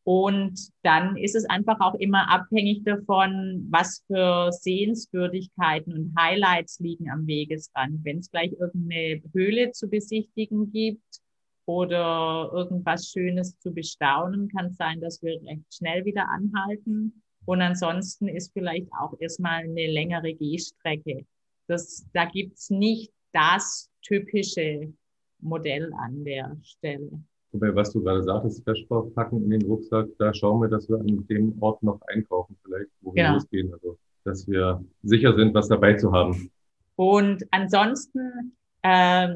Und 0.03 0.69
dann 0.84 1.17
ist 1.17 1.36
es 1.36 1.43
einfach 1.50 1.81
auch 1.81 1.96
immer 1.96 2.31
abhängig 2.31 2.84
davon, 2.86 3.68
was 3.70 4.05
für 4.07 4.51
Sehenswürdigkeiten 4.53 5.92
und 5.92 6.13
Highlights 6.18 6.79
liegen 6.79 7.09
am 7.09 7.27
Wegesrand. 7.27 8.05
Wenn 8.05 8.20
es 8.20 8.31
gleich 8.31 8.53
irgendeine 8.53 9.22
Höhle 9.33 9.72
zu 9.72 9.90
besichtigen 9.90 10.72
gibt 10.72 11.20
oder 11.66 12.50
irgendwas 12.53 13.09
Schönes 13.09 13.59
zu 13.59 13.74
bestaunen, 13.74 14.48
kann 14.48 14.68
es 14.68 14.77
sein, 14.77 15.01
dass 15.01 15.22
wir 15.22 15.42
recht 15.44 15.74
schnell 15.74 16.05
wieder 16.05 16.29
anhalten. 16.29 17.22
Und 17.44 17.61
ansonsten 17.61 18.29
ist 18.29 18.53
vielleicht 18.53 18.87
auch 18.98 19.13
erstmal 19.20 19.63
eine 19.63 19.87
längere 19.87 20.33
Gehstrecke 20.33 21.25
das, 21.68 22.06
da 22.14 22.25
gibt's 22.25 22.70
nicht 22.70 23.12
das 23.34 23.90
typische 24.01 24.94
Modell 25.40 25.92
an 26.00 26.24
der 26.24 26.58
Stelle. 26.64 27.12
Wobei, 27.51 27.74
was 27.75 27.92
du 27.92 28.01
gerade 28.01 28.24
sagtest, 28.24 28.64
Feststoff 28.64 29.14
packen 29.14 29.44
in 29.44 29.50
den 29.51 29.62
Rucksack, 29.64 30.08
da 30.20 30.34
schauen 30.34 30.62
wir, 30.62 30.70
dass 30.70 30.90
wir 30.90 31.00
an 31.00 31.25
dem 31.27 31.56
Ort 31.62 31.82
noch 31.84 32.01
einkaufen, 32.08 32.58
vielleicht, 32.64 32.90
wo 33.01 33.14
wir 33.14 33.24
ja. 33.24 33.34
losgehen. 33.34 33.72
Also, 33.74 33.98
dass 34.24 34.48
wir 34.48 34.84
sicher 35.03 35.34
sind, 35.36 35.53
was 35.53 35.68
dabei 35.68 35.94
zu 35.96 36.12
haben. 36.12 36.51
Und 36.96 37.44
ansonsten 37.51 38.53
äh, 38.84 39.36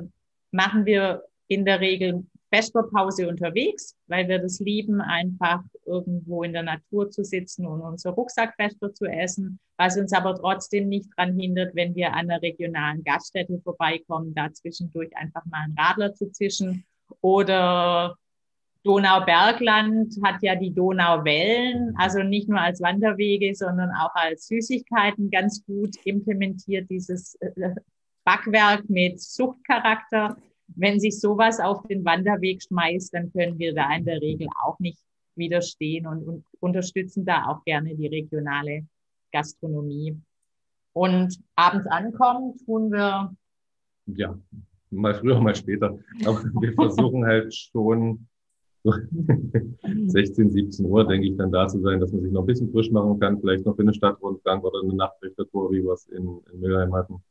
machen 0.51 0.85
wir 0.85 1.23
in 1.47 1.63
der 1.65 1.79
Regel 1.79 2.25
Vesperpause 2.51 3.27
unterwegs, 3.29 3.95
weil 4.07 4.27
wir 4.27 4.39
das 4.39 4.59
lieben, 4.59 4.99
einfach 4.99 5.61
irgendwo 5.85 6.43
in 6.43 6.53
der 6.53 6.63
Natur 6.63 7.09
zu 7.09 7.23
sitzen 7.23 7.65
und 7.65 7.81
unser 7.81 8.11
Rucksackvesper 8.11 8.93
zu 8.93 9.05
essen, 9.05 9.59
was 9.77 9.97
uns 9.97 10.11
aber 10.13 10.35
trotzdem 10.35 10.89
nicht 10.89 11.09
daran 11.15 11.39
hindert, 11.39 11.75
wenn 11.75 11.95
wir 11.95 12.13
an 12.13 12.29
einer 12.29 12.41
regionalen 12.41 13.03
Gaststätte 13.03 13.59
vorbeikommen, 13.63 14.35
da 14.35 14.51
zwischendurch 14.51 15.15
einfach 15.15 15.45
mal 15.45 15.63
einen 15.63 15.77
Radler 15.77 16.13
zu 16.13 16.31
zischen. 16.31 16.83
Oder 17.21 18.17
Donaubergland 18.83 20.15
hat 20.23 20.41
ja 20.41 20.55
die 20.55 20.73
Donauwellen, 20.73 21.93
also 21.97 22.23
nicht 22.23 22.49
nur 22.49 22.59
als 22.59 22.81
Wanderwege, 22.81 23.55
sondern 23.55 23.91
auch 23.91 24.13
als 24.13 24.47
Süßigkeiten 24.47 25.29
ganz 25.29 25.63
gut 25.65 25.95
implementiert, 26.03 26.89
dieses 26.89 27.35
äh, 27.35 27.75
Backwerk 28.23 28.89
mit 28.89 29.21
Suchtcharakter 29.21 30.35
wenn 30.75 30.99
sich 30.99 31.19
sowas 31.19 31.59
auf 31.59 31.85
den 31.87 32.03
Wanderweg 32.05 32.61
schmeißt, 32.61 33.13
dann 33.13 33.31
können 33.31 33.57
wir 33.59 33.73
da 33.73 33.93
in 33.95 34.05
der 34.05 34.21
Regel 34.21 34.47
auch 34.63 34.79
nicht 34.79 34.99
widerstehen 35.35 36.07
und, 36.07 36.27
und 36.27 36.45
unterstützen 36.59 37.25
da 37.25 37.45
auch 37.47 37.63
gerne 37.63 37.95
die 37.95 38.07
regionale 38.07 38.85
Gastronomie. 39.31 40.17
Und 40.93 41.39
abends 41.55 41.87
ankommen 41.87 42.57
tun 42.65 42.91
wir. 42.91 43.33
Ja, 44.07 44.37
mal 44.89 45.15
früher, 45.15 45.39
mal 45.39 45.55
später. 45.55 45.97
Aber 46.25 46.43
wir 46.59 46.73
versuchen 46.73 47.25
halt 47.25 47.53
schon 47.53 48.27
16, 50.07 50.51
17 50.51 50.85
Uhr, 50.89 51.07
denke 51.07 51.27
ich, 51.27 51.37
dann 51.37 51.51
da 51.51 51.67
zu 51.67 51.79
sein, 51.79 51.99
dass 51.99 52.11
man 52.11 52.21
sich 52.21 52.31
noch 52.31 52.41
ein 52.41 52.47
bisschen 52.47 52.71
frisch 52.71 52.91
machen 52.91 53.19
kann, 53.19 53.39
vielleicht 53.39 53.65
noch 53.65 53.75
für 53.75 53.83
eine 53.83 53.93
Stadtrundgang 53.93 54.61
oder 54.61 54.81
eine 54.83 54.95
Nachtrichtertour, 54.95 55.71
wie 55.71 55.83
wir 55.83 55.93
es 55.93 56.07
in, 56.07 56.41
in 56.51 56.59
Mülheim 56.59 56.93
hatten 56.93 57.23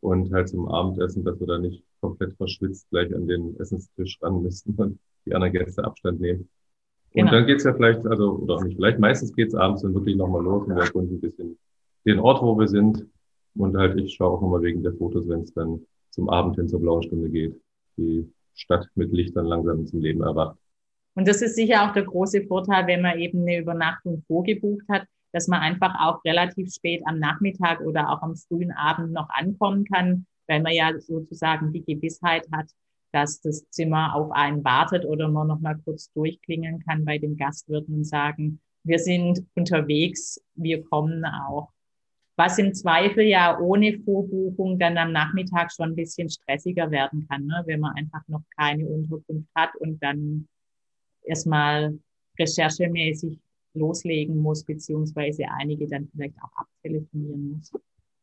und 0.00 0.32
halt 0.32 0.48
zum 0.48 0.68
Abendessen, 0.68 1.24
dass 1.24 1.38
wir 1.40 1.46
da 1.46 1.58
nicht 1.58 1.82
komplett 2.00 2.34
verschwitzt 2.36 2.88
gleich 2.90 3.14
an 3.14 3.26
den 3.26 3.58
Essenstisch 3.58 4.18
ran 4.22 4.42
müssen 4.42 4.74
und 4.76 4.98
die 5.26 5.34
anderen 5.34 5.52
Gäste 5.52 5.84
Abstand 5.84 6.20
nehmen. 6.20 6.48
Genau. 7.12 7.26
Und 7.26 7.32
dann 7.32 7.46
geht's 7.46 7.64
ja 7.64 7.74
vielleicht, 7.74 8.06
also, 8.06 8.32
oder 8.36 8.56
auch 8.56 8.64
nicht 8.64 8.76
vielleicht, 8.76 8.98
meistens 8.98 9.34
geht's 9.34 9.54
abends 9.54 9.82
dann 9.82 9.94
wirklich 9.94 10.16
nochmal 10.16 10.42
los 10.42 10.66
und 10.66 10.76
wir 10.76 10.82
erkunden 10.82 11.16
ein 11.16 11.20
bisschen 11.20 11.58
den 12.04 12.18
Ort, 12.18 12.42
wo 12.42 12.58
wir 12.58 12.68
sind. 12.68 13.06
Und 13.56 13.76
halt, 13.76 13.98
ich 13.98 14.14
schaue 14.14 14.36
auch 14.36 14.40
nochmal 14.40 14.62
wegen 14.62 14.82
der 14.82 14.92
Fotos, 14.92 15.28
wenn 15.28 15.40
es 15.40 15.52
dann 15.52 15.84
zum 16.10 16.28
Abend 16.28 16.56
hin 16.56 16.68
zur 16.68 16.80
blauen 16.80 17.02
Stunde 17.02 17.28
geht, 17.28 17.60
die 17.96 18.30
Stadt 18.54 18.88
mit 18.94 19.12
Lichtern 19.12 19.46
langsam 19.46 19.86
zum 19.86 20.00
Leben 20.00 20.22
erwacht. 20.22 20.58
Und 21.14 21.26
das 21.26 21.42
ist 21.42 21.56
sicher 21.56 21.84
auch 21.84 21.92
der 21.92 22.04
große 22.04 22.44
Vorteil, 22.44 22.86
wenn 22.86 23.02
man 23.02 23.18
eben 23.18 23.42
eine 23.42 23.58
Übernachtung 23.58 24.22
vorgebucht 24.28 24.84
hat, 24.88 25.06
dass 25.38 25.46
man 25.46 25.60
einfach 25.60 25.94
auch 26.00 26.24
relativ 26.24 26.74
spät 26.74 27.00
am 27.04 27.20
Nachmittag 27.20 27.80
oder 27.80 28.10
auch 28.10 28.22
am 28.22 28.34
frühen 28.34 28.72
Abend 28.72 29.12
noch 29.12 29.30
ankommen 29.30 29.84
kann, 29.84 30.26
weil 30.48 30.60
man 30.60 30.72
ja 30.72 30.98
sozusagen 30.98 31.72
die 31.72 31.84
Gewissheit 31.84 32.44
hat, 32.50 32.66
dass 33.12 33.40
das 33.40 33.70
Zimmer 33.70 34.16
auf 34.16 34.32
einen 34.32 34.64
wartet 34.64 35.04
oder 35.04 35.28
man 35.28 35.46
noch 35.46 35.60
mal 35.60 35.78
kurz 35.84 36.10
durchklingeln 36.12 36.80
kann 36.84 37.04
bei 37.04 37.18
dem 37.18 37.36
Gastwirten 37.36 37.94
und 37.94 38.04
sagen, 38.04 38.58
wir 38.82 38.98
sind 38.98 39.46
unterwegs, 39.54 40.42
wir 40.56 40.82
kommen 40.82 41.24
auch. 41.24 41.68
Was 42.34 42.58
im 42.58 42.74
Zweifel 42.74 43.22
ja 43.22 43.60
ohne 43.60 43.96
Vorbuchung 44.00 44.80
dann 44.80 44.98
am 44.98 45.12
Nachmittag 45.12 45.70
schon 45.70 45.90
ein 45.90 45.96
bisschen 45.96 46.30
stressiger 46.30 46.90
werden 46.90 47.28
kann, 47.28 47.46
ne? 47.46 47.62
wenn 47.66 47.78
man 47.78 47.94
einfach 47.94 48.26
noch 48.26 48.42
keine 48.56 48.88
Unterkunft 48.88 49.50
hat 49.54 49.76
und 49.76 50.02
dann 50.02 50.48
erstmal 51.22 51.96
recherchemäßig 52.36 53.38
loslegen 53.78 54.36
muss, 54.38 54.64
beziehungsweise 54.64 55.44
einige 55.58 55.86
dann 55.86 56.08
vielleicht 56.12 56.36
auch 56.42 56.50
abtelefonieren 56.56 57.52
muss. 57.52 57.72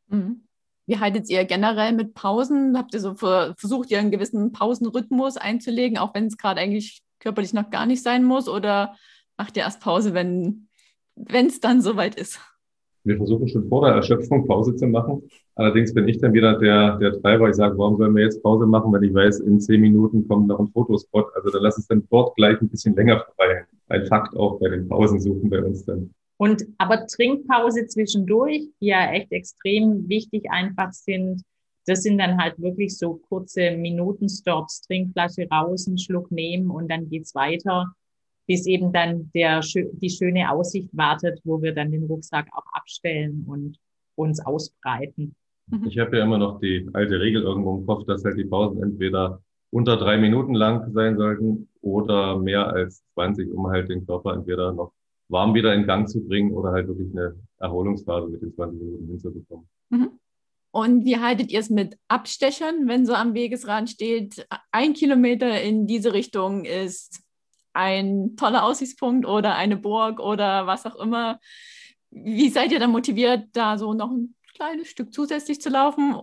Mhm. 0.07 0.41
Wie 0.87 0.99
haltet 0.99 1.29
ihr 1.29 1.45
generell 1.45 1.93
mit 1.93 2.13
Pausen? 2.13 2.77
Habt 2.77 2.93
ihr 2.93 2.99
so 2.99 3.15
versucht, 3.15 3.89
ihr 3.89 3.99
einen 3.99 4.11
gewissen 4.11 4.51
Pausenrhythmus 4.51 5.37
einzulegen, 5.37 5.97
auch 5.97 6.13
wenn 6.13 6.27
es 6.27 6.37
gerade 6.37 6.61
eigentlich 6.61 7.01
körperlich 7.19 7.53
noch 7.53 7.71
gar 7.71 7.87
nicht 7.87 8.03
sein 8.03 8.23
muss? 8.23 8.47
Oder 8.47 8.95
macht 9.35 9.57
ihr 9.57 9.63
erst 9.63 9.81
Pause, 9.81 10.13
wenn 10.13 10.67
es 11.15 11.59
dann 11.59 11.81
soweit 11.81 12.15
ist? 12.15 12.39
Wir 13.05 13.17
versuchen 13.17 13.47
schon 13.47 13.67
vor 13.69 13.85
der 13.85 13.95
Erschöpfung 13.95 14.47
Pause 14.47 14.75
zu 14.75 14.87
machen. 14.87 15.23
Allerdings 15.55 15.93
bin 15.93 16.07
ich 16.07 16.19
dann 16.19 16.33
wieder 16.33 16.57
der, 16.57 16.97
der 16.97 17.21
Treiber. 17.21 17.49
Ich 17.49 17.55
sage, 17.55 17.77
warum 17.77 17.97
sollen 17.97 18.15
wir 18.15 18.23
jetzt 18.23 18.41
Pause 18.41 18.65
machen, 18.65 18.91
wenn 18.91 19.03
ich 19.03 19.13
weiß, 19.13 19.41
in 19.41 19.59
zehn 19.59 19.79
Minuten 19.79 20.27
kommt 20.27 20.47
noch 20.47 20.59
ein 20.59 20.67
Fotospot. 20.67 21.27
Also 21.35 21.51
dann 21.51 21.61
lass 21.61 21.77
es 21.77 21.87
dann 21.87 22.05
dort 22.09 22.35
gleich 22.35 22.59
ein 22.59 22.67
bisschen 22.67 22.95
länger 22.95 23.19
vorbei. 23.19 23.65
Ein 23.89 24.05
Fakt 24.07 24.35
auch 24.35 24.59
bei 24.59 24.69
den 24.69 24.87
Pausensuchen 24.87 25.49
bei 25.49 25.63
uns 25.63 25.85
dann. 25.85 26.11
Und 26.37 26.65
aber 26.77 27.05
Trinkpause 27.05 27.87
zwischendurch, 27.87 28.67
die 28.81 28.87
ja 28.87 29.11
echt 29.11 29.31
extrem 29.31 30.09
wichtig 30.09 30.49
einfach 30.49 30.91
sind, 30.91 31.43
das 31.85 32.01
sind 32.01 32.17
dann 32.17 32.37
halt 32.37 32.59
wirklich 32.59 32.97
so 32.97 33.21
kurze 33.29 33.77
Minutenstops, 33.77 34.81
Trinkflasche 34.81 35.47
raus, 35.49 35.87
einen 35.87 35.99
Schluck 35.99 36.31
nehmen 36.31 36.71
und 36.71 36.89
dann 36.89 37.09
geht's 37.09 37.35
weiter, 37.35 37.93
bis 38.47 38.65
eben 38.67 38.91
dann 38.91 39.31
der, 39.33 39.61
die 39.61 40.09
schöne 40.09 40.51
Aussicht 40.51 40.89
wartet, 40.91 41.39
wo 41.43 41.61
wir 41.61 41.73
dann 41.73 41.91
den 41.91 42.05
Rucksack 42.05 42.47
auch 42.53 42.65
abstellen 42.73 43.45
und 43.47 43.77
uns 44.15 44.39
ausbreiten. 44.45 45.35
Mhm. 45.67 45.87
Ich 45.87 45.97
habe 45.99 46.17
ja 46.17 46.23
immer 46.23 46.37
noch 46.37 46.59
die 46.59 46.87
alte 46.93 47.19
Regel 47.19 47.41
irgendwo 47.41 47.77
im 47.77 47.85
Kopf, 47.85 48.05
dass 48.05 48.23
halt 48.23 48.37
die 48.37 48.45
Pausen 48.45 48.81
entweder 48.81 49.41
unter 49.71 49.97
drei 49.97 50.17
Minuten 50.17 50.53
lang 50.53 50.93
sein 50.93 51.17
sollten 51.17 51.67
oder 51.81 52.37
mehr 52.37 52.67
als 52.67 53.03
20, 53.13 53.51
um 53.51 53.67
halt 53.67 53.89
den 53.89 54.05
Körper 54.05 54.33
entweder 54.33 54.71
noch 54.71 54.93
warm 55.27 55.53
wieder 55.53 55.73
in 55.73 55.87
Gang 55.87 56.07
zu 56.07 56.23
bringen 56.23 56.53
oder 56.53 56.71
halt 56.71 56.87
wirklich 56.87 57.11
eine 57.11 57.35
Erholungsphase 57.57 58.29
mit 58.29 58.41
den 58.41 58.53
20 58.53 58.79
Minuten 58.79 59.07
hinzubekommen. 59.07 59.67
Mhm. 59.89 60.11
Und 60.71 61.05
wie 61.05 61.17
haltet 61.17 61.51
ihr 61.51 61.61
es 61.61 61.69
mit 61.69 61.97
Abstechern, 62.09 62.87
wenn 62.87 63.05
so 63.05 63.13
am 63.13 63.33
Wegesrand 63.33 63.89
steht, 63.89 64.45
ein 64.71 64.93
Kilometer 64.93 65.61
in 65.61 65.87
diese 65.87 66.13
Richtung 66.13 66.65
ist 66.65 67.24
ein 67.75 68.35
toller 68.37 68.63
Aussichtspunkt 68.63 69.25
oder 69.25 69.55
eine 69.55 69.77
Burg 69.77 70.19
oder 70.19 70.65
was 70.65 70.85
auch 70.85 70.95
immer? 70.95 71.39
Wie 72.09 72.49
seid 72.49 72.71
ihr 72.71 72.79
dann 72.79 72.91
motiviert, 72.91 73.49
da 73.53 73.77
so 73.77 73.93
noch 73.93 74.11
ein 74.11 74.35
kleines 74.55 74.87
Stück 74.87 75.13
zusätzlich 75.13 75.59
zu 75.59 75.69
laufen? 75.69 76.15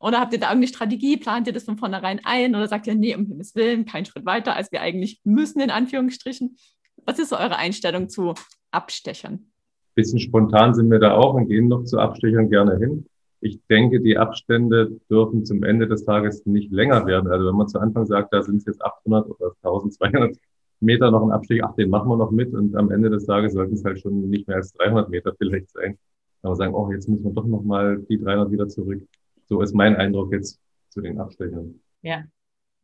Oder 0.00 0.20
habt 0.20 0.32
ihr 0.32 0.38
da 0.38 0.46
irgendeine 0.46 0.68
Strategie? 0.68 1.16
Plant 1.16 1.46
ihr 1.46 1.52
das 1.52 1.64
von 1.64 1.78
vornherein 1.78 2.20
ein? 2.24 2.54
Oder 2.54 2.68
sagt 2.68 2.86
ihr, 2.86 2.94
nee, 2.94 3.14
um 3.14 3.26
Himmels 3.26 3.54
Willen, 3.54 3.84
kein 3.84 4.04
Schritt 4.04 4.26
weiter, 4.26 4.54
als 4.54 4.70
wir 4.72 4.80
eigentlich 4.80 5.20
müssen, 5.24 5.60
in 5.60 5.70
Anführungsstrichen? 5.70 6.56
Was 7.04 7.18
ist 7.18 7.30
so 7.30 7.36
eure 7.36 7.56
Einstellung 7.56 8.08
zu 8.08 8.34
Abstechern? 8.70 9.50
Bisschen 9.94 10.20
spontan 10.20 10.74
sind 10.74 10.90
wir 10.90 10.98
da 10.98 11.14
auch 11.14 11.34
und 11.34 11.48
gehen 11.48 11.68
noch 11.68 11.84
zu 11.84 11.98
Abstechern 11.98 12.50
gerne 12.50 12.78
hin. 12.78 13.06
Ich 13.40 13.60
denke, 13.68 14.00
die 14.00 14.18
Abstände 14.18 14.98
dürfen 15.08 15.44
zum 15.44 15.62
Ende 15.62 15.86
des 15.86 16.04
Tages 16.04 16.44
nicht 16.44 16.72
länger 16.72 17.06
werden. 17.06 17.30
Also 17.30 17.46
wenn 17.46 17.54
man 17.54 17.68
zu 17.68 17.78
Anfang 17.78 18.06
sagt, 18.06 18.32
da 18.32 18.42
sind 18.42 18.56
es 18.56 18.66
jetzt 18.66 18.84
800 18.84 19.28
oder 19.28 19.52
1200 19.62 20.36
Meter 20.80 21.10
noch 21.10 21.22
ein 21.22 21.30
Abstieg, 21.30 21.62
ach, 21.64 21.74
den 21.74 21.90
machen 21.90 22.08
wir 22.08 22.16
noch 22.16 22.30
mit 22.30 22.52
und 22.54 22.76
am 22.76 22.90
Ende 22.90 23.10
des 23.10 23.26
Tages 23.26 23.52
sollten 23.52 23.74
es 23.74 23.84
halt 23.84 24.00
schon 24.00 24.28
nicht 24.28 24.46
mehr 24.46 24.58
als 24.58 24.72
300 24.74 25.08
Meter 25.08 25.34
vielleicht 25.36 25.70
sein. 25.70 25.98
Aber 26.42 26.54
sagen, 26.54 26.74
oh, 26.74 26.90
jetzt 26.92 27.08
müssen 27.08 27.24
wir 27.24 27.32
doch 27.32 27.46
noch 27.46 27.62
mal 27.62 27.98
die 28.08 28.18
300 28.18 28.50
wieder 28.52 28.68
zurück. 28.68 29.02
So 29.46 29.60
ist 29.60 29.74
mein 29.74 29.96
Eindruck 29.96 30.32
jetzt 30.32 30.60
zu 30.88 31.00
den 31.00 31.18
Abstechern. 31.18 31.80
Ja. 32.02 32.24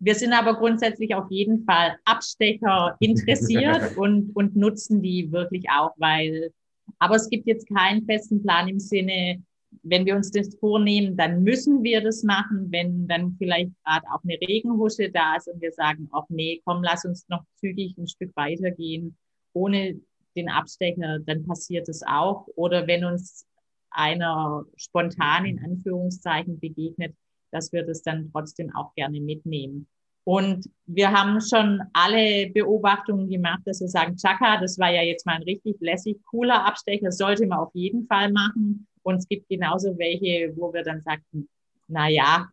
Wir 0.00 0.14
sind 0.16 0.32
aber 0.32 0.54
grundsätzlich 0.54 1.14
auf 1.14 1.30
jeden 1.30 1.64
Fall 1.64 1.96
Abstecher 2.04 2.96
interessiert 2.98 3.92
und, 3.96 4.34
und 4.34 4.56
nutzen 4.56 5.02
die 5.02 5.30
wirklich 5.30 5.66
auch, 5.70 5.92
weil, 5.96 6.52
aber 6.98 7.14
es 7.14 7.30
gibt 7.30 7.46
jetzt 7.46 7.68
keinen 7.68 8.04
festen 8.04 8.42
Plan 8.42 8.68
im 8.68 8.80
Sinne, 8.80 9.42
wenn 9.84 10.06
wir 10.06 10.16
uns 10.16 10.30
das 10.30 10.54
vornehmen, 10.56 11.16
dann 11.16 11.42
müssen 11.42 11.82
wir 11.82 12.02
das 12.02 12.22
machen. 12.22 12.68
Wenn 12.70 13.06
dann 13.06 13.36
vielleicht 13.38 13.70
gerade 13.84 14.06
auch 14.12 14.22
eine 14.24 14.38
Regenhusche 14.40 15.10
da 15.10 15.36
ist 15.36 15.48
und 15.48 15.60
wir 15.60 15.72
sagen, 15.72 16.08
ach 16.12 16.24
nee, 16.28 16.60
komm, 16.64 16.82
lass 16.82 17.04
uns 17.04 17.28
noch 17.28 17.44
zügig 17.56 17.96
ein 17.98 18.08
Stück 18.08 18.34
weitergehen, 18.34 19.16
ohne 19.52 20.00
den 20.34 20.48
Abstecher, 20.48 21.18
dann 21.20 21.46
passiert 21.46 21.88
es 21.88 22.02
auch. 22.02 22.48
Oder 22.56 22.86
wenn 22.86 23.04
uns 23.04 23.46
einer 23.90 24.64
spontan 24.76 25.44
in 25.44 25.62
Anführungszeichen 25.62 26.58
begegnet, 26.58 27.14
dass 27.52 27.72
wir 27.72 27.84
das 27.84 28.02
dann 28.02 28.30
trotzdem 28.32 28.74
auch 28.74 28.94
gerne 28.94 29.20
mitnehmen. 29.20 29.86
Und 30.24 30.68
wir 30.86 31.12
haben 31.12 31.40
schon 31.42 31.82
alle 31.92 32.50
Beobachtungen 32.50 33.28
gemacht, 33.28 33.60
dass 33.66 33.80
wir 33.80 33.88
sagen, 33.88 34.16
Chaka, 34.16 34.58
das 34.58 34.78
war 34.78 34.90
ja 34.90 35.02
jetzt 35.02 35.26
mal 35.26 35.36
ein 35.36 35.42
richtig 35.42 35.76
lässig, 35.80 36.18
cooler 36.24 36.64
Abstecher, 36.66 37.12
sollte 37.12 37.46
man 37.46 37.58
auf 37.58 37.74
jeden 37.74 38.06
Fall 38.06 38.32
machen. 38.32 38.86
Und 39.04 39.16
es 39.16 39.28
gibt 39.28 39.48
genauso 39.48 39.96
welche, 39.98 40.52
wo 40.56 40.72
wir 40.72 40.82
dann 40.82 41.00
sagten, 41.02 41.48
na 41.86 42.08
ja, 42.08 42.48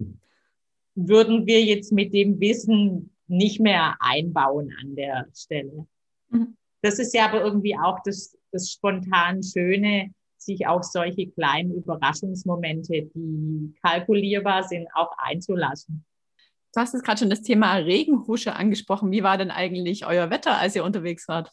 würden 0.93 1.47
wir 1.47 1.63
jetzt 1.63 1.91
mit 1.91 2.13
dem 2.13 2.39
Wissen 2.39 3.11
nicht 3.27 3.59
mehr 3.59 3.95
einbauen 3.99 4.71
an 4.81 4.95
der 4.95 5.27
Stelle. 5.33 5.87
Mhm. 6.29 6.55
Das 6.81 6.99
ist 6.99 7.13
ja 7.13 7.27
aber 7.27 7.43
irgendwie 7.43 7.77
auch 7.77 7.99
das, 8.03 8.37
das 8.51 8.69
spontan 8.69 9.41
Schöne, 9.41 10.11
sich 10.37 10.67
auf 10.67 10.83
solche 10.83 11.27
kleinen 11.27 11.71
Überraschungsmomente, 11.75 13.09
die 13.13 13.73
kalkulierbar 13.81 14.63
sind, 14.63 14.87
auch 14.93 15.11
einzulassen. 15.17 16.03
Du 16.73 16.79
hast 16.79 16.93
jetzt 16.93 17.03
gerade 17.03 17.19
schon 17.19 17.29
das 17.29 17.41
Thema 17.41 17.75
Regenhusche 17.75 18.55
angesprochen. 18.55 19.11
Wie 19.11 19.23
war 19.23 19.37
denn 19.37 19.51
eigentlich 19.51 20.05
euer 20.05 20.29
Wetter, 20.29 20.57
als 20.57 20.75
ihr 20.75 20.83
unterwegs 20.83 21.27
wart? 21.27 21.51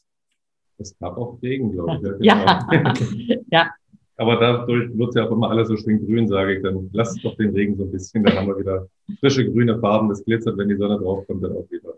Es 0.78 0.96
gab 0.98 1.18
auch 1.18 1.38
Regen, 1.42 1.72
glaube 1.72 2.16
ich. 2.18 2.24
Ja. 2.24 2.66
ja. 2.72 2.94
ja. 3.50 3.70
Aber 4.18 4.36
dadurch 4.36 4.98
wird 4.98 5.10
es 5.10 5.14
ja 5.14 5.26
auch 5.26 5.30
immer 5.30 5.48
alles 5.48 5.68
so 5.68 5.76
schön 5.76 6.04
grün, 6.04 6.26
sage 6.26 6.56
ich. 6.56 6.62
Dann 6.62 6.90
lasst 6.92 7.24
doch 7.24 7.36
den 7.36 7.54
Regen 7.54 7.76
so 7.76 7.84
ein 7.84 7.92
bisschen, 7.92 8.24
dann 8.24 8.36
haben 8.36 8.48
wir 8.48 8.58
wieder 8.58 8.88
frische 9.20 9.48
grüne 9.48 9.78
Farben. 9.78 10.08
Das 10.08 10.24
glitzert, 10.24 10.58
wenn 10.58 10.68
die 10.68 10.76
Sonne 10.76 10.98
draufkommt, 10.98 11.42
dann 11.44 11.52
auch 11.52 11.70
wieder. 11.70 11.94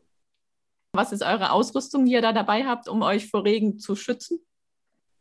Was 0.92 1.12
ist 1.12 1.22
eure 1.22 1.50
Ausrüstung, 1.52 2.04
die 2.04 2.12
ihr 2.12 2.20
da 2.20 2.35
dabei 2.35 2.64
habt, 2.64 2.88
um 2.88 3.00
euch 3.00 3.30
vor 3.30 3.44
Regen 3.44 3.78
zu 3.78 3.96
schützen? 3.96 4.40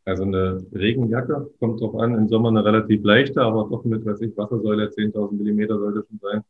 Also 0.04 0.24
eine 0.24 0.62
Regenjacke 0.74 1.50
kommt 1.58 1.80
drauf 1.80 1.94
an. 1.94 2.14
Im 2.14 2.28
Sommer 2.28 2.50
eine 2.50 2.64
relativ 2.64 3.02
leichte, 3.02 3.40
aber 3.40 3.66
doch 3.70 3.84
mit, 3.84 4.04
weiß 4.04 4.20
ich, 4.20 4.36
Wassersäule 4.36 4.90
10.000 4.90 5.32
Millimeter 5.32 5.78
sollte 5.78 6.04
schon 6.06 6.18
sein. 6.20 6.42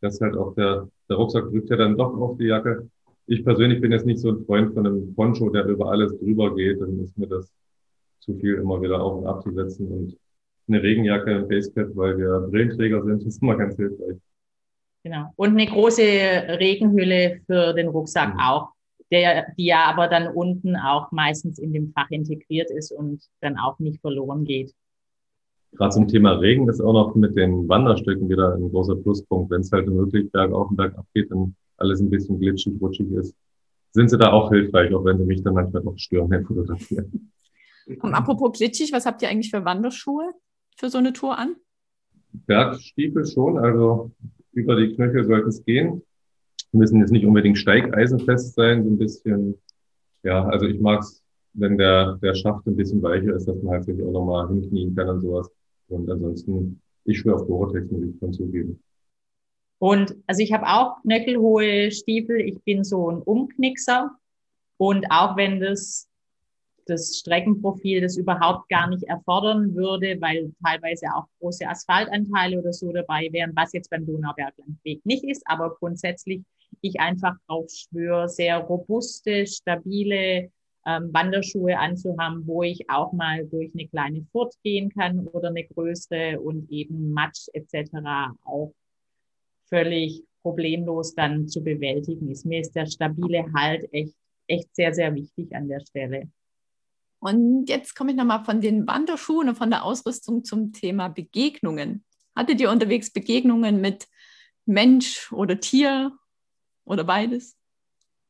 Das 0.00 0.14
ist 0.14 0.20
halt 0.20 0.36
auch 0.36 0.54
der, 0.54 0.88
der 1.08 1.16
Rucksack 1.16 1.50
drückt 1.50 1.70
ja 1.70 1.76
dann 1.76 1.96
doch 1.96 2.14
auf 2.20 2.38
die 2.38 2.46
Jacke. 2.46 2.88
Ich 3.26 3.44
persönlich 3.44 3.80
bin 3.80 3.90
jetzt 3.90 4.06
nicht 4.06 4.20
so 4.20 4.30
ein 4.30 4.44
Freund 4.44 4.74
von 4.74 4.86
einem 4.86 5.12
Poncho, 5.14 5.48
der 5.50 5.64
über 5.66 5.90
alles 5.90 6.16
drüber 6.18 6.54
geht. 6.54 6.80
Dann 6.80 7.00
ist 7.00 7.18
mir 7.18 7.26
das 7.26 7.50
zu 8.22 8.34
viel 8.34 8.54
immer 8.54 8.80
wieder 8.80 9.02
auf 9.02 9.18
und 9.18 9.26
ab 9.26 9.42
zu 9.42 9.52
setzen 9.52 9.88
und 9.88 10.16
eine 10.68 10.82
Regenjacke, 10.82 11.34
ein 11.34 11.48
Basecap, 11.48 11.90
weil 11.94 12.16
wir 12.18 12.48
Brillenträger 12.50 13.02
sind, 13.02 13.22
ist 13.26 13.42
immer 13.42 13.56
ganz 13.56 13.76
hilfreich. 13.76 14.16
Genau. 15.04 15.32
Und 15.34 15.50
eine 15.50 15.66
große 15.66 16.02
Regenhülle 16.02 17.40
für 17.46 17.72
den 17.72 17.88
Rucksack 17.88 18.34
mhm. 18.34 18.40
auch, 18.40 18.68
der, 19.10 19.46
die 19.58 19.66
ja 19.66 19.84
aber 19.86 20.06
dann 20.06 20.28
unten 20.28 20.76
auch 20.76 21.10
meistens 21.10 21.58
in 21.58 21.72
dem 21.72 21.92
Fach 21.92 22.08
integriert 22.10 22.70
ist 22.70 22.92
und 22.92 23.24
dann 23.40 23.58
auch 23.58 23.78
nicht 23.80 24.00
verloren 24.00 24.44
geht. 24.44 24.72
Gerade 25.72 25.90
zum 25.90 26.06
Thema 26.06 26.32
Regen 26.32 26.68
ist 26.68 26.80
auch 26.80 26.92
noch 26.92 27.14
mit 27.14 27.36
den 27.36 27.68
Wanderstücken 27.68 28.28
wieder 28.28 28.54
ein 28.54 28.70
großer 28.70 28.94
Pluspunkt. 28.96 29.50
Wenn 29.50 29.62
es 29.62 29.72
halt 29.72 29.86
wirklich 29.88 30.30
bergauf 30.30 30.70
und 30.70 30.76
bergab 30.76 31.06
geht 31.14 31.30
und 31.32 31.56
alles 31.78 32.00
ein 32.00 32.10
bisschen 32.10 32.38
glitschig, 32.38 32.74
rutschig 32.80 33.10
ist, 33.12 33.34
sind 33.90 34.08
sie 34.08 34.18
da 34.18 34.32
auch 34.32 34.50
hilfreich, 34.50 34.94
auch 34.94 35.04
wenn 35.04 35.18
sie 35.18 35.24
mich 35.24 35.42
dann 35.42 35.54
manchmal 35.54 35.82
noch 35.82 35.98
stören 35.98 36.28
beim 36.28 36.44
Fotografieren. 36.44 37.31
Und 37.86 38.14
apropos 38.14 38.56
glitschig, 38.56 38.92
was 38.92 39.06
habt 39.06 39.22
ihr 39.22 39.28
eigentlich 39.28 39.50
für 39.50 39.64
Wanderschuhe 39.64 40.32
für 40.76 40.88
so 40.88 40.98
eine 40.98 41.12
Tour 41.12 41.38
an? 41.38 41.56
Bergstiefel 42.32 43.26
schon, 43.26 43.58
also 43.58 44.10
über 44.52 44.76
die 44.76 44.94
Knöchel 44.94 45.24
sollte 45.24 45.48
es 45.48 45.64
gehen. 45.64 46.02
Müssen 46.72 47.00
jetzt 47.00 47.12
nicht 47.12 47.26
unbedingt 47.26 47.58
steigeisenfest 47.58 48.54
sein, 48.54 48.84
so 48.84 48.90
ein 48.90 48.98
bisschen, 48.98 49.60
ja, 50.22 50.46
also 50.46 50.66
ich 50.66 50.80
mag 50.80 51.00
es, 51.00 51.22
wenn 51.52 51.76
der, 51.76 52.18
der 52.22 52.34
Schaft 52.34 52.66
ein 52.66 52.76
bisschen 52.76 53.02
weicher 53.02 53.36
ist, 53.36 53.46
dass 53.46 53.62
man 53.62 53.74
halt 53.74 53.84
sich 53.84 54.02
auch 54.02 54.12
nochmal 54.12 54.48
hinknien 54.48 54.94
kann 54.94 55.10
und 55.10 55.20
sowas. 55.20 55.50
Und 55.88 56.10
ansonsten, 56.10 56.80
ich 57.04 57.18
schwöre 57.18 57.36
auf 57.36 57.46
Gore-Tex, 57.46 57.90
muss 57.90 58.04
ich 58.04 58.18
schon 58.18 58.32
zugeben. 58.32 58.82
Und 59.78 60.16
also 60.26 60.42
ich 60.42 60.52
habe 60.52 60.66
auch 60.66 61.02
knöchelhohe 61.02 61.90
Stiefel. 61.90 62.40
Ich 62.40 62.62
bin 62.62 62.84
so 62.84 63.10
ein 63.10 63.20
Umknickser. 63.20 64.12
Und 64.78 65.06
auch 65.10 65.36
wenn 65.36 65.60
das 65.60 66.08
das 66.86 67.18
Streckenprofil 67.18 68.00
das 68.00 68.16
überhaupt 68.16 68.68
gar 68.68 68.88
nicht 68.88 69.04
erfordern 69.04 69.74
würde, 69.74 70.20
weil 70.20 70.52
teilweise 70.64 71.06
auch 71.14 71.26
große 71.40 71.66
Asphaltanteile 71.66 72.58
oder 72.58 72.72
so 72.72 72.92
dabei 72.92 73.28
wären, 73.32 73.52
was 73.54 73.72
jetzt 73.72 73.90
beim 73.90 74.06
Donauberglandweg 74.06 75.04
nicht 75.04 75.24
ist, 75.24 75.42
aber 75.46 75.74
grundsätzlich 75.76 76.42
ich 76.80 77.00
einfach 77.00 77.36
drauf 77.46 77.70
schwöre, 77.70 78.28
sehr 78.28 78.58
robuste, 78.58 79.46
stabile 79.46 80.50
ähm, 80.86 81.10
Wanderschuhe 81.12 81.78
anzuhaben, 81.78 82.46
wo 82.46 82.62
ich 82.62 82.88
auch 82.90 83.12
mal 83.12 83.46
durch 83.46 83.72
eine 83.74 83.86
kleine 83.88 84.26
Furt 84.32 84.54
gehen 84.62 84.90
kann 84.90 85.28
oder 85.28 85.48
eine 85.48 85.64
größere 85.64 86.40
und 86.40 86.70
eben 86.70 87.12
Matsch 87.12 87.48
etc. 87.52 87.90
auch 88.44 88.72
völlig 89.68 90.24
problemlos 90.42 91.14
dann 91.14 91.48
zu 91.48 91.62
bewältigen 91.62 92.28
ist. 92.30 92.44
Mir 92.44 92.60
ist 92.60 92.74
der 92.74 92.86
stabile 92.86 93.44
Halt 93.54 93.86
echt, 93.92 94.16
echt 94.48 94.74
sehr, 94.74 94.92
sehr 94.92 95.14
wichtig 95.14 95.54
an 95.54 95.68
der 95.68 95.80
Stelle. 95.80 96.28
Und 97.22 97.66
jetzt 97.68 97.94
komme 97.94 98.10
ich 98.10 98.16
nochmal 98.16 98.44
von 98.44 98.60
den 98.60 98.84
Wanderschuhen 98.88 99.48
und 99.48 99.54
von 99.54 99.70
der 99.70 99.84
Ausrüstung 99.84 100.42
zum 100.42 100.72
Thema 100.72 101.06
Begegnungen. 101.06 102.04
Hattet 102.34 102.60
ihr 102.60 102.68
unterwegs 102.68 103.12
Begegnungen 103.12 103.80
mit 103.80 104.08
Mensch 104.66 105.32
oder 105.32 105.60
Tier 105.60 106.10
oder 106.84 107.04
beides? 107.04 107.56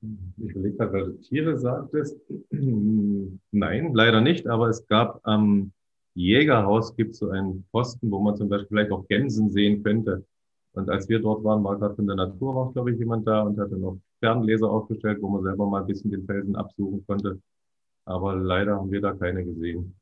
Ich 0.02 0.50
überlege 0.50 0.76
gerade, 0.76 0.92
weil 0.92 1.05
du 1.07 1.12
Tiere 1.22 1.59
sagtest. 1.59 2.20
Nein, 2.50 3.94
leider 3.94 4.20
nicht, 4.20 4.46
aber 4.46 4.68
es 4.68 4.87
gab 4.87 5.26
am 5.26 5.72
Jägerhaus 6.12 6.94
gibt 6.94 7.14
so 7.14 7.31
einen 7.31 7.64
Posten, 7.72 8.11
wo 8.11 8.18
man 8.18 8.37
zum 8.37 8.50
Beispiel 8.50 8.68
vielleicht 8.68 8.92
auch 8.92 9.09
Gänsen 9.09 9.50
sehen 9.50 9.83
könnte. 9.83 10.26
Und 10.74 10.90
als 10.90 11.09
wir 11.09 11.18
dort 11.18 11.42
waren, 11.44 11.64
war 11.64 11.78
gerade 11.78 11.94
in 11.96 12.09
der 12.09 12.16
Natur, 12.16 12.55
war 12.55 12.72
glaube 12.74 12.92
ich 12.92 12.98
jemand 12.98 13.26
da 13.26 13.40
und 13.40 13.59
hatte 13.59 13.78
noch 13.78 13.98
Fernleser 14.20 14.68
aufgestellt, 14.68 15.22
wo 15.22 15.31
man 15.31 15.44
selber 15.44 15.66
mal 15.66 15.81
ein 15.81 15.87
bisschen 15.87 16.11
den 16.11 16.26
Felsen 16.26 16.57
absuchen 16.57 17.02
konnte. 17.07 17.40
Aber 18.04 18.34
leider 18.34 18.76
haben 18.76 18.90
wir 18.90 19.00
da 19.00 19.12
keine 19.12 19.44
gesehen. 19.44 19.94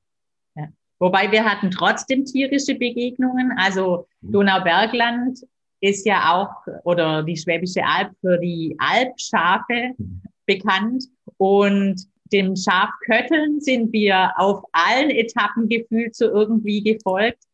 Ja. 0.54 0.68
Wobei 0.98 1.30
wir 1.30 1.44
hatten 1.44 1.70
trotzdem 1.70 2.24
tierische 2.24 2.74
Begegnungen. 2.74 3.52
Also 3.56 4.06
mhm. 4.20 4.32
Donaubergland 4.32 5.40
ist 5.80 6.06
ja 6.06 6.34
auch, 6.34 6.82
oder 6.84 7.22
die 7.22 7.36
Schwäbische 7.36 7.84
Alb 7.84 8.12
für 8.20 8.38
die 8.38 8.76
Alpschafe 8.78 9.94
mhm. 9.96 10.22
bekannt. 10.46 11.04
Und 11.36 12.06
dem 12.32 12.54
Schafkötteln 12.54 13.60
sind 13.60 13.92
wir 13.92 14.32
auf 14.36 14.62
allen 14.72 15.10
Etappen 15.10 15.68
gefühlt 15.68 16.14
so 16.14 16.26
irgendwie 16.26 16.82
gefolgt. 16.82 17.44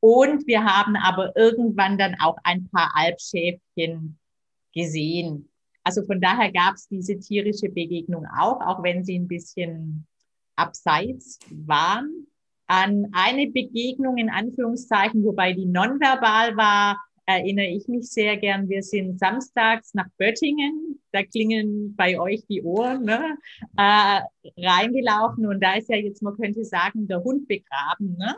Und 0.00 0.46
wir 0.46 0.64
haben 0.64 0.96
aber 0.96 1.36
irgendwann 1.36 1.98
dann 1.98 2.14
auch 2.20 2.36
ein 2.44 2.68
paar 2.68 2.90
Alpschäfchen 2.94 4.18
gesehen. 4.72 5.48
Also 5.84 6.04
von 6.04 6.20
daher 6.20 6.52
gab 6.52 6.74
es 6.74 6.88
diese 6.88 7.18
tierische 7.18 7.68
Begegnung 7.68 8.26
auch, 8.38 8.60
auch 8.60 8.82
wenn 8.82 9.04
sie 9.04 9.18
ein 9.18 9.28
bisschen 9.28 10.06
abseits 10.56 11.38
waren. 11.50 12.26
An 12.66 13.08
eine 13.12 13.48
Begegnung 13.48 14.16
in 14.16 14.30
Anführungszeichen, 14.30 15.24
wobei 15.24 15.52
die 15.52 15.66
nonverbal 15.66 16.56
war, 16.56 16.98
erinnere 17.26 17.66
ich 17.66 17.86
mich 17.88 18.10
sehr 18.10 18.36
gern. 18.36 18.68
Wir 18.68 18.82
sind 18.82 19.18
samstags 19.18 19.94
nach 19.94 20.08
Böttingen, 20.18 21.00
da 21.12 21.22
klingen 21.22 21.94
bei 21.96 22.18
euch 22.18 22.44
die 22.48 22.62
Ohren, 22.62 23.04
ne? 23.04 23.36
äh, 23.76 24.20
reingelaufen 24.56 25.46
und 25.46 25.62
da 25.62 25.74
ist 25.74 25.88
ja 25.88 25.96
jetzt, 25.96 26.22
man 26.22 26.36
könnte 26.36 26.64
sagen, 26.64 27.06
der 27.06 27.22
Hund 27.22 27.46
begraben. 27.48 28.16
Ne? 28.16 28.34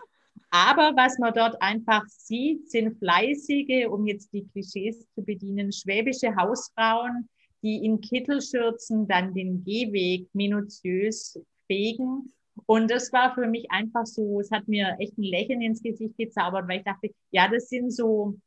Aber 0.50 0.92
was 0.96 1.18
man 1.18 1.34
dort 1.34 1.60
einfach 1.60 2.04
sieht, 2.06 2.70
sind 2.70 2.98
fleißige, 2.98 3.88
um 3.88 4.06
jetzt 4.06 4.32
die 4.32 4.46
Klischees 4.46 5.06
zu 5.14 5.22
bedienen, 5.22 5.72
schwäbische 5.72 6.36
Hausfrauen, 6.36 7.28
die 7.64 7.84
in 7.84 8.02
Kittelschürzen 8.02 9.08
dann 9.08 9.32
den 9.32 9.64
Gehweg 9.64 10.28
minutiös 10.34 11.40
fegen. 11.66 12.32
Und 12.66 12.90
das 12.90 13.10
war 13.12 13.34
für 13.34 13.48
mich 13.48 13.70
einfach 13.70 14.04
so, 14.04 14.38
es 14.38 14.50
hat 14.50 14.68
mir 14.68 14.96
echt 15.00 15.16
ein 15.18 15.22
Lächeln 15.22 15.62
ins 15.62 15.82
Gesicht 15.82 16.16
gezaubert, 16.18 16.68
weil 16.68 16.78
ich 16.78 16.84
dachte, 16.84 17.10
ja, 17.30 17.48
das 17.48 17.70
sind 17.70 17.90
so 17.90 18.38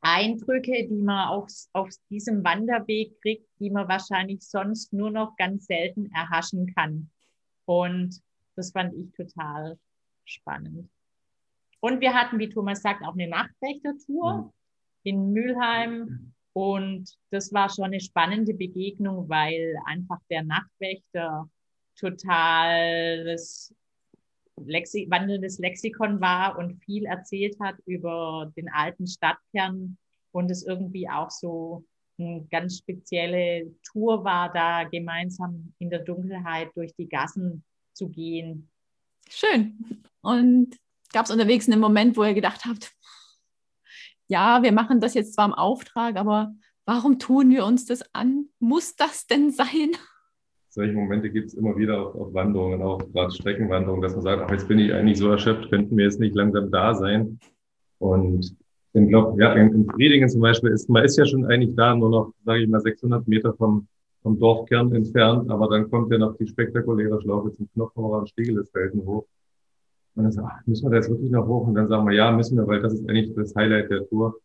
Eindrücke, 0.00 0.88
die 0.88 1.02
man 1.02 1.28
auf, 1.28 1.50
auf 1.74 1.90
diesem 2.10 2.42
Wanderweg 2.42 3.20
kriegt, 3.20 3.46
die 3.60 3.70
man 3.70 3.88
wahrscheinlich 3.88 4.40
sonst 4.42 4.92
nur 4.92 5.10
noch 5.10 5.36
ganz 5.36 5.66
selten 5.66 6.10
erhaschen 6.12 6.74
kann. 6.74 7.10
Und 7.66 8.20
das 8.56 8.72
fand 8.72 8.94
ich 8.94 9.12
total 9.12 9.78
spannend. 10.24 10.88
Und 11.80 12.00
wir 12.00 12.14
hatten, 12.14 12.38
wie 12.38 12.48
Thomas 12.48 12.80
sagt, 12.80 13.04
auch 13.04 13.12
eine 13.12 13.28
Nachtwächtertour 13.28 14.34
mhm. 14.34 14.50
in 15.02 15.32
Mülheim. 15.32 16.32
Und 16.56 17.10
das 17.28 17.52
war 17.52 17.68
schon 17.68 17.84
eine 17.84 18.00
spannende 18.00 18.54
Begegnung, 18.54 19.28
weil 19.28 19.76
einfach 19.84 20.20
der 20.30 20.42
Nachtwächter 20.42 21.50
total 22.00 23.26
das 23.26 23.74
Lexi 24.64 25.06
wandelndes 25.10 25.58
Lexikon 25.58 26.18
war 26.18 26.56
und 26.56 26.82
viel 26.82 27.04
erzählt 27.04 27.60
hat 27.60 27.76
über 27.84 28.50
den 28.56 28.70
alten 28.70 29.06
Stadtkern 29.06 29.98
und 30.32 30.50
es 30.50 30.64
irgendwie 30.64 31.10
auch 31.10 31.30
so 31.30 31.84
eine 32.18 32.46
ganz 32.50 32.78
spezielle 32.78 33.70
Tour 33.82 34.24
war, 34.24 34.50
da 34.50 34.84
gemeinsam 34.84 35.74
in 35.78 35.90
der 35.90 36.04
Dunkelheit 36.04 36.70
durch 36.74 36.94
die 36.94 37.10
Gassen 37.10 37.64
zu 37.92 38.08
gehen. 38.08 38.70
Schön. 39.28 40.02
Und 40.22 40.74
gab 41.12 41.26
es 41.26 41.30
unterwegs 41.30 41.68
einen 41.68 41.82
Moment, 41.82 42.16
wo 42.16 42.24
ihr 42.24 42.32
gedacht 42.32 42.64
habt, 42.64 42.96
ja, 44.28 44.62
wir 44.62 44.72
machen 44.72 45.00
das 45.00 45.14
jetzt 45.14 45.34
zwar 45.34 45.46
im 45.46 45.54
Auftrag, 45.54 46.16
aber 46.16 46.54
warum 46.84 47.18
tun 47.18 47.50
wir 47.50 47.64
uns 47.64 47.84
das 47.84 48.02
an? 48.14 48.48
Muss 48.58 48.96
das 48.96 49.26
denn 49.26 49.50
sein? 49.50 49.90
solche 50.76 50.92
Momente 50.92 51.30
gibt 51.30 51.48
es 51.48 51.54
immer 51.54 51.74
wieder 51.76 51.98
auf, 51.98 52.14
auf 52.14 52.34
Wanderungen, 52.34 52.82
auch 52.82 52.98
gerade 53.12 53.32
Streckenwanderungen, 53.32 54.02
dass 54.02 54.12
man 54.12 54.22
sagt, 54.22 54.42
ach, 54.44 54.52
jetzt 54.52 54.68
bin 54.68 54.78
ich 54.78 54.92
eigentlich 54.92 55.16
so 55.16 55.30
erschöpft, 55.30 55.70
könnten 55.70 55.96
wir 55.96 56.04
jetzt 56.04 56.20
nicht 56.20 56.36
langsam 56.36 56.70
da 56.70 56.94
sein. 56.94 57.38
Und 57.98 58.54
ich 58.92 59.08
glaube, 59.08 59.42
ja, 59.42 59.54
in, 59.54 59.72
in 59.72 59.86
Friedingen 59.90 60.28
zum 60.28 60.42
Beispiel 60.42 60.70
ist, 60.70 60.90
man 60.90 61.04
ist 61.04 61.16
ja 61.16 61.24
schon 61.24 61.46
eigentlich 61.46 61.74
da, 61.74 61.94
nur 61.94 62.10
noch, 62.10 62.32
sage 62.44 62.62
ich 62.62 62.68
mal, 62.68 62.80
600 62.80 63.26
Meter 63.26 63.54
vom, 63.54 63.88
vom 64.22 64.38
Dorfkern 64.38 64.94
entfernt, 64.94 65.50
aber 65.50 65.66
dann 65.68 65.90
kommt 65.90 66.12
ja 66.12 66.18
noch 66.18 66.36
die 66.36 66.46
spektakuläre 66.46 67.22
Schlaufe 67.22 67.52
zum 67.52 67.70
Knopfhauer 67.72 68.18
und 68.18 68.28
Stiegelesfelden 68.28 69.02
hoch. 69.06 69.24
Und 70.16 70.24
dann 70.24 70.44
ach, 70.44 70.66
müssen 70.66 70.86
wir 70.86 70.90
da 70.90 70.96
jetzt 70.96 71.10
wirklich 71.10 71.30
noch 71.30 71.46
hoch? 71.46 71.66
Und 71.66 71.74
dann 71.74 71.88
sagen 71.88 72.06
wir, 72.06 72.14
ja, 72.14 72.32
müssen 72.32 72.56
wir, 72.56 72.66
weil 72.66 72.80
das 72.80 72.94
ist 72.94 73.08
eigentlich 73.08 73.34
das 73.34 73.54
Highlight 73.54 73.90
der 73.90 74.08
Tour. 74.08 74.38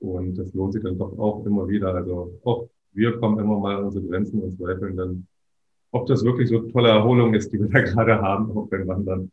Und 0.00 0.36
das 0.36 0.52
lohnt 0.52 0.74
sich 0.74 0.82
dann 0.82 0.98
doch 0.98 1.18
auch 1.18 1.46
immer 1.46 1.66
wieder. 1.68 1.94
Also 1.94 2.38
auch 2.44 2.68
wir 2.92 3.18
kommen 3.18 3.38
immer 3.38 3.58
mal 3.58 3.76
an 3.76 3.84
unsere 3.84 4.04
Grenzen 4.06 4.42
und 4.42 4.52
zweifeln 4.52 4.96
dann 4.96 5.26
ob 5.90 6.06
das 6.06 6.24
wirklich 6.24 6.48
so 6.48 6.60
tolle 6.60 6.90
Erholung 6.90 7.34
ist, 7.34 7.52
die 7.52 7.60
wir 7.60 7.68
da 7.68 7.80
gerade 7.82 8.20
haben, 8.20 8.50
auch 8.56 8.68
beim 8.68 8.86
Wandern. 8.86 9.30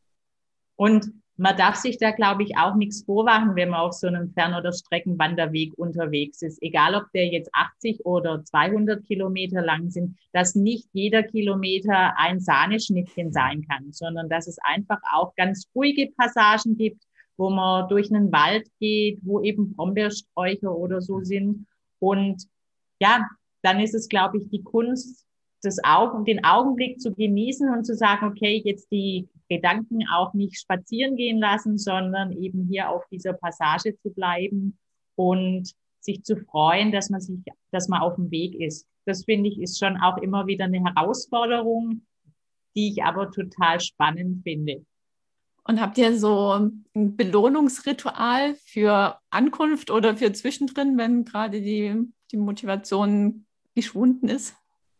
Und 0.75 1.11
man 1.37 1.57
darf 1.57 1.75
sich 1.75 1.97
da, 1.97 2.11
glaube 2.11 2.43
ich, 2.43 2.57
auch 2.57 2.75
nichts 2.75 3.03
vorwachen, 3.03 3.55
wenn 3.55 3.69
man 3.69 3.81
auf 3.81 3.93
so 3.93 4.07
einem 4.07 4.31
Fern- 4.31 4.55
oder 4.55 4.71
Streckenwanderweg 4.71 5.73
unterwegs 5.77 6.41
ist. 6.41 6.61
Egal, 6.61 6.95
ob 6.95 7.11
der 7.13 7.27
jetzt 7.27 7.49
80 7.53 8.05
oder 8.05 8.43
200 8.43 9.03
Kilometer 9.05 9.61
lang 9.61 9.89
sind, 9.89 10.17
dass 10.31 10.55
nicht 10.55 10.87
jeder 10.93 11.23
Kilometer 11.23 12.17
ein 12.17 12.39
Sahneschnittchen 12.39 13.33
sein 13.33 13.65
kann, 13.67 13.91
sondern 13.91 14.29
dass 14.29 14.47
es 14.47 14.57
einfach 14.63 14.99
auch 15.11 15.35
ganz 15.35 15.69
ruhige 15.75 16.11
Passagen 16.17 16.77
gibt, 16.77 17.03
wo 17.35 17.49
man 17.49 17.89
durch 17.89 18.13
einen 18.13 18.31
Wald 18.31 18.69
geht, 18.79 19.19
wo 19.23 19.41
eben 19.41 19.75
Brombeersträucher 19.75 20.73
oder 20.73 21.01
so 21.01 21.21
sind. 21.21 21.67
Und 21.99 22.43
ja, 23.01 23.27
dann 23.61 23.81
ist 23.81 23.93
es, 23.93 24.07
glaube 24.07 24.37
ich, 24.37 24.49
die 24.49 24.63
Kunst, 24.63 25.25
das 25.61 25.83
Augen, 25.83 26.23
den 26.23 26.45
Augenblick 26.45 27.01
zu 27.01 27.13
genießen 27.13 27.69
und 27.73 27.83
zu 27.83 27.95
sagen, 27.95 28.27
okay, 28.27 28.61
jetzt 28.63 28.89
die 28.91 29.27
Gedanken 29.49 30.07
auch 30.11 30.33
nicht 30.33 30.59
spazieren 30.59 31.15
gehen 31.15 31.39
lassen, 31.39 31.77
sondern 31.77 32.31
eben 32.31 32.67
hier 32.67 32.89
auf 32.89 33.03
dieser 33.11 33.33
Passage 33.33 33.95
zu 34.01 34.11
bleiben 34.11 34.77
und 35.15 35.71
sich 35.99 36.23
zu 36.23 36.37
freuen, 36.37 36.91
dass 36.91 37.09
man 37.09 37.21
sich, 37.21 37.39
dass 37.71 37.87
man 37.87 38.01
auf 38.01 38.15
dem 38.15 38.31
Weg 38.31 38.55
ist. 38.59 38.87
Das 39.05 39.23
finde 39.23 39.49
ich 39.49 39.61
ist 39.61 39.79
schon 39.79 39.97
auch 39.97 40.17
immer 40.17 40.47
wieder 40.47 40.65
eine 40.65 40.83
Herausforderung, 40.83 42.01
die 42.75 42.89
ich 42.89 43.03
aber 43.03 43.31
total 43.31 43.79
spannend 43.79 44.43
finde. 44.43 44.85
Und 45.67 45.81
habt 45.81 45.97
ihr 45.97 46.17
so 46.17 46.51
ein 46.51 46.85
Belohnungsritual 46.93 48.55
für 48.55 49.17
Ankunft 49.31 49.89
oder 49.89 50.15
für 50.15 50.31
zwischendrin, 50.31 50.97
wenn 50.97 51.25
gerade 51.25 51.61
die, 51.61 51.95
die 52.31 52.37
Motivation 52.37 53.45
geschwunden 53.73 54.29
ist? 54.29 54.55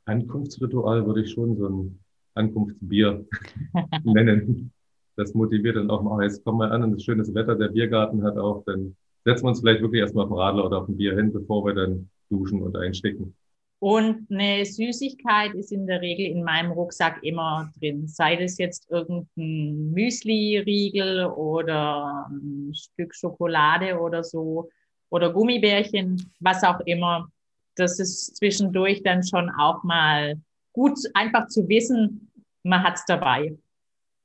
Ankunftsritual 0.05 1.05
würde 1.05 1.21
ich 1.21 1.31
schon 1.31 1.55
so 1.55 1.67
ein 1.67 1.99
Ankunftsbier 2.35 3.25
nennen. 4.03 4.71
Das 5.15 5.33
motiviert 5.33 5.77
dann 5.77 5.89
auch 5.89 6.01
mal, 6.01 6.23
jetzt 6.23 6.43
kommen 6.43 6.59
wir 6.59 6.71
an 6.71 6.83
und 6.83 6.91
das 6.93 7.03
schönes 7.03 7.33
Wetter, 7.33 7.55
der 7.55 7.69
Biergarten 7.69 8.23
hat 8.23 8.37
auch, 8.37 8.63
dann 8.65 8.95
setzen 9.23 9.45
wir 9.45 9.49
uns 9.49 9.61
vielleicht 9.61 9.81
wirklich 9.81 10.01
erstmal 10.01 10.25
auf 10.25 10.29
den 10.31 10.37
Radler 10.37 10.65
oder 10.65 10.81
auf 10.81 10.87
ein 10.87 10.97
Bier 10.97 11.15
hin, 11.15 11.31
bevor 11.31 11.65
wir 11.65 11.73
dann 11.73 12.09
duschen 12.29 12.61
und 12.61 12.75
einstecken. 12.75 13.33
Und 13.79 14.27
eine 14.31 14.65
Süßigkeit 14.65 15.53
ist 15.53 15.71
in 15.71 15.85
der 15.85 16.01
Regel 16.01 16.25
in 16.25 16.43
meinem 16.43 16.71
Rucksack 16.71 17.23
immer 17.23 17.71
drin. 17.79 18.07
Sei 18.07 18.35
das 18.35 18.57
jetzt 18.57 18.89
irgendein 18.89 19.91
Müsli-Riegel 19.91 21.25
oder 21.25 22.27
ein 22.29 22.73
Stück 22.73 23.13
Schokolade 23.13 23.99
oder 23.99 24.23
so 24.23 24.69
oder 25.09 25.31
Gummibärchen, 25.31 26.31
was 26.39 26.63
auch 26.63 26.79
immer 26.81 27.29
das 27.75 27.99
ist 27.99 28.37
zwischendurch 28.37 29.03
dann 29.03 29.23
schon 29.23 29.49
auch 29.49 29.83
mal 29.83 30.35
gut, 30.75 30.99
einfach 31.13 31.47
zu 31.47 31.67
wissen, 31.67 32.31
man 32.63 32.83
hat 32.83 32.95
es 32.95 33.05
dabei. 33.05 33.57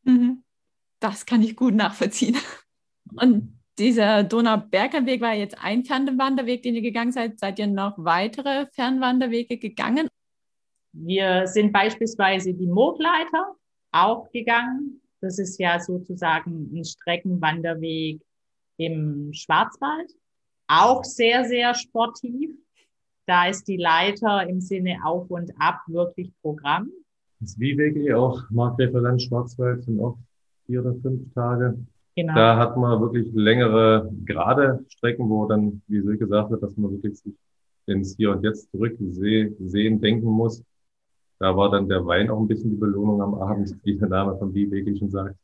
Mhm. 0.03 0.43
Das 0.99 1.25
kann 1.25 1.43
ich 1.43 1.57
gut 1.57 1.75
nachvollziehen. 1.75 2.37
Und 3.15 3.57
dieser 3.79 4.25
Donauberger 4.25 5.07
Weg 5.07 5.21
war 5.21 5.33
jetzt 5.33 5.57
ein 5.63 5.85
Fernwanderweg, 5.85 6.63
den 6.63 6.75
ihr 6.75 6.83
gegangen 6.83 7.13
seid. 7.13 7.39
Seid 7.39 7.59
ihr 7.59 7.67
noch 7.67 7.95
weitere 7.97 8.67
Fernwanderwege 8.73 9.57
gegangen? 9.57 10.09
Wir 10.93 11.47
sind 11.47 11.73
beispielsweise 11.73 12.53
die 12.53 12.67
Moogleiter 12.67 13.55
auch 13.93 14.31
gegangen. 14.33 15.01
Das 15.21 15.39
ist 15.39 15.59
ja 15.59 15.79
sozusagen 15.79 16.71
ein 16.75 16.85
Streckenwanderweg 16.85 18.21
im 18.77 19.33
Schwarzwald. 19.33 20.11
Auch 20.67 21.05
sehr, 21.05 21.45
sehr 21.45 21.75
sportiv. 21.75 22.51
Da 23.31 23.47
ist 23.47 23.69
die 23.69 23.77
Leiter 23.77 24.45
im 24.49 24.61
Sinne 24.61 24.97
Auf 25.05 25.31
und 25.31 25.53
Ab 25.57 25.83
wirklich 25.87 26.33
Programm. 26.43 26.91
Das 27.39 27.57
Wiewege 27.61 28.19
auch 28.19 28.43
Markgräferland 28.51 29.23
Schwarzwald 29.23 29.85
sind 29.85 30.01
auch 30.01 30.19
vier 30.67 30.81
oder 30.81 30.97
fünf 30.97 31.33
Tage. 31.33 31.79
Genau. 32.17 32.35
Da 32.35 32.57
hat 32.57 32.77
man 32.77 33.01
wirklich 33.01 33.33
längere 33.33 34.11
gerade 34.25 34.85
Strecken, 34.89 35.31
wo 35.31 35.47
dann, 35.47 35.81
wie 35.87 36.01
Sie 36.01 36.19
gesagt 36.19 36.51
hat, 36.51 36.61
dass 36.61 36.77
man 36.77 36.91
wirklich 36.91 37.21
sich 37.21 37.33
ins 37.87 38.17
Hier 38.17 38.33
und 38.33 38.43
Jetzt 38.43 38.69
zurück 38.73 38.97
sehen, 38.99 40.01
denken 40.01 40.27
muss. 40.27 40.65
Da 41.39 41.57
war 41.57 41.71
dann 41.71 41.89
der 41.89 42.05
Wein 42.05 42.31
auch 42.31 42.41
ein 42.41 42.49
bisschen 42.49 42.71
die 42.71 42.77
Belohnung 42.79 43.23
am 43.23 43.35
Abend, 43.37 43.73
wie 43.85 43.97
der 43.97 44.09
Name 44.09 44.37
von 44.39 44.53
Wiewege 44.53 44.97
schon 44.97 45.11
sagt. 45.11 45.37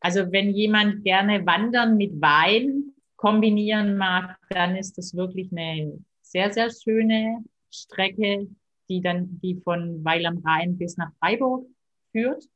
Also 0.00 0.32
wenn 0.32 0.48
jemand 0.48 1.04
gerne 1.04 1.44
Wandern 1.44 1.98
mit 1.98 2.18
Wein 2.22 2.94
kombinieren 3.16 3.98
mag, 3.98 4.38
dann 4.48 4.76
ist 4.76 4.96
das 4.96 5.14
wirklich 5.14 5.52
eine 5.52 5.98
sehr, 6.32 6.50
sehr 6.50 6.70
schöne 6.70 7.44
Strecke, 7.70 8.48
die 8.88 9.00
dann 9.02 9.38
die 9.42 9.56
von 9.56 10.02
Weil 10.02 10.24
am 10.24 10.38
Rhein 10.38 10.78
bis 10.78 10.96
nach 10.96 11.12
Freiburg 11.18 11.66
führt. 12.10 12.48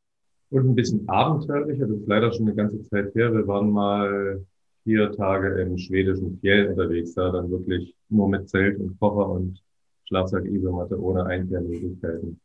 Und 0.49 0.67
ein 0.71 0.75
bisschen 0.75 1.07
abenteuerlicher, 1.09 1.87
das 1.87 1.99
ist 1.99 2.09
leider 2.09 2.33
schon 2.33 2.47
eine 2.47 2.55
ganze 2.55 2.83
Zeit 2.89 3.15
her. 3.15 3.33
Wir 3.35 3.47
waren 3.47 3.71
mal 3.71 4.45
vier 4.85 5.13
Tage 5.13 5.61
im 5.61 5.77
schwedischen 5.77 6.39
Fjell 6.39 6.69
unterwegs, 6.69 7.15
da 7.15 7.31
dann 7.31 7.51
wirklich 7.51 7.95
nur 8.09 8.29
mit 8.29 8.49
Zelt 8.49 8.79
und 8.79 8.99
Kocher 8.99 9.29
und 9.29 9.63
Schlafsack-Isomatte 10.05 10.99
ohne 10.99 11.27
Einkehrmöglichkeiten. 11.27 12.41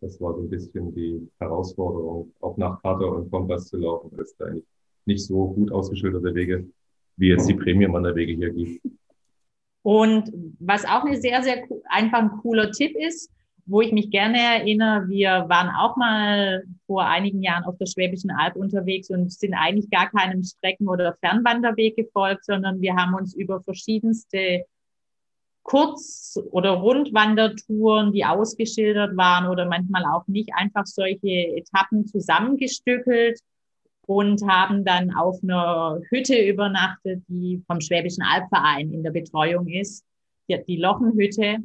Das 0.00 0.18
war 0.20 0.34
so 0.34 0.42
ein 0.42 0.48
bisschen 0.48 0.94
die 0.94 1.28
Herausforderung, 1.40 2.32
auch 2.40 2.56
nach 2.56 2.80
Karte 2.80 3.06
und 3.06 3.30
Kompass 3.30 3.66
zu 3.68 3.76
laufen, 3.76 4.10
weil 4.12 4.24
es 4.24 4.34
da 4.36 4.46
eigentlich 4.46 4.64
nicht 5.04 5.26
so 5.26 5.48
gut 5.48 5.72
ausgeschilderte 5.72 6.34
Wege 6.34 6.66
wie 7.16 7.28
jetzt 7.28 7.48
die 7.48 7.54
Premium-Wanderwege 7.54 8.32
hier 8.32 8.50
gibt. 8.50 8.99
Und 9.82 10.30
was 10.58 10.84
auch 10.84 11.04
eine 11.04 11.20
sehr, 11.20 11.42
sehr 11.42 11.64
einfach 11.88 12.18
ein 12.18 12.30
cooler 12.42 12.70
Tipp 12.70 12.94
ist, 12.96 13.30
wo 13.66 13.80
ich 13.80 13.92
mich 13.92 14.10
gerne 14.10 14.38
erinnere, 14.38 15.08
wir 15.08 15.46
waren 15.48 15.68
auch 15.68 15.96
mal 15.96 16.64
vor 16.86 17.04
einigen 17.04 17.42
Jahren 17.42 17.64
auf 17.64 17.78
der 17.78 17.86
Schwäbischen 17.86 18.30
Alb 18.30 18.56
unterwegs 18.56 19.10
und 19.10 19.32
sind 19.32 19.54
eigentlich 19.54 19.88
gar 19.90 20.10
keinem 20.10 20.42
Strecken- 20.42 20.88
oder 20.88 21.16
Fernwanderweg 21.20 21.96
gefolgt, 21.96 22.44
sondern 22.44 22.80
wir 22.80 22.96
haben 22.96 23.14
uns 23.14 23.34
über 23.34 23.62
verschiedenste 23.62 24.64
Kurz- 25.62 26.38
oder 26.50 26.70
Rundwandertouren, 26.70 28.12
die 28.12 28.24
ausgeschildert 28.24 29.16
waren 29.16 29.46
oder 29.46 29.66
manchmal 29.66 30.04
auch 30.04 30.26
nicht, 30.26 30.50
einfach 30.54 30.86
solche 30.86 31.28
Etappen 31.28 32.06
zusammengestückelt 32.06 33.38
und 34.10 34.42
haben 34.44 34.84
dann 34.84 35.14
auf 35.14 35.40
einer 35.40 36.00
Hütte 36.08 36.34
übernachtet, 36.36 37.22
die 37.28 37.62
vom 37.68 37.80
Schwäbischen 37.80 38.24
Albverein 38.24 38.92
in 38.92 39.04
der 39.04 39.12
Betreuung 39.12 39.68
ist, 39.68 40.04
die, 40.48 40.60
die 40.66 40.78
Lochenhütte, 40.78 41.58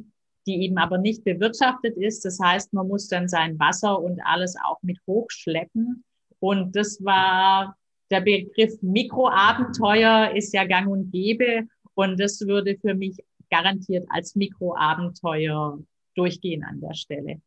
die 0.46 0.62
eben 0.62 0.78
aber 0.78 0.96
nicht 0.96 1.24
bewirtschaftet 1.24 1.96
ist. 1.96 2.24
Das 2.24 2.38
heißt, 2.40 2.72
man 2.72 2.86
muss 2.86 3.08
dann 3.08 3.26
sein 3.26 3.58
Wasser 3.58 4.00
und 4.00 4.20
alles 4.24 4.54
auch 4.64 4.80
mit 4.82 4.96
hochschleppen. 5.08 6.04
Und 6.38 6.76
das 6.76 7.04
war 7.04 7.76
der 8.12 8.20
Begriff 8.20 8.80
Mikroabenteuer 8.80 10.30
ist 10.36 10.54
ja 10.54 10.62
gang 10.66 10.86
und 10.86 11.10
gäbe. 11.10 11.66
Und 11.94 12.20
das 12.20 12.40
würde 12.42 12.76
für 12.80 12.94
mich 12.94 13.16
garantiert 13.50 14.06
als 14.10 14.36
Mikroabenteuer 14.36 15.80
durchgehen 16.14 16.62
an 16.62 16.80
der 16.80 16.94
Stelle. 16.94 17.40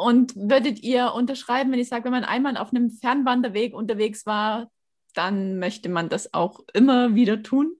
Und 0.00 0.36
würdet 0.36 0.84
ihr 0.84 1.12
unterschreiben, 1.12 1.72
wenn 1.72 1.80
ich 1.80 1.88
sage, 1.88 2.04
wenn 2.04 2.12
man 2.12 2.22
einmal 2.22 2.56
auf 2.56 2.70
einem 2.70 2.88
Fernwanderweg 2.88 3.74
unterwegs 3.74 4.26
war, 4.26 4.70
dann 5.14 5.58
möchte 5.58 5.88
man 5.88 6.08
das 6.08 6.32
auch 6.32 6.60
immer 6.72 7.16
wieder 7.16 7.42
tun? 7.42 7.72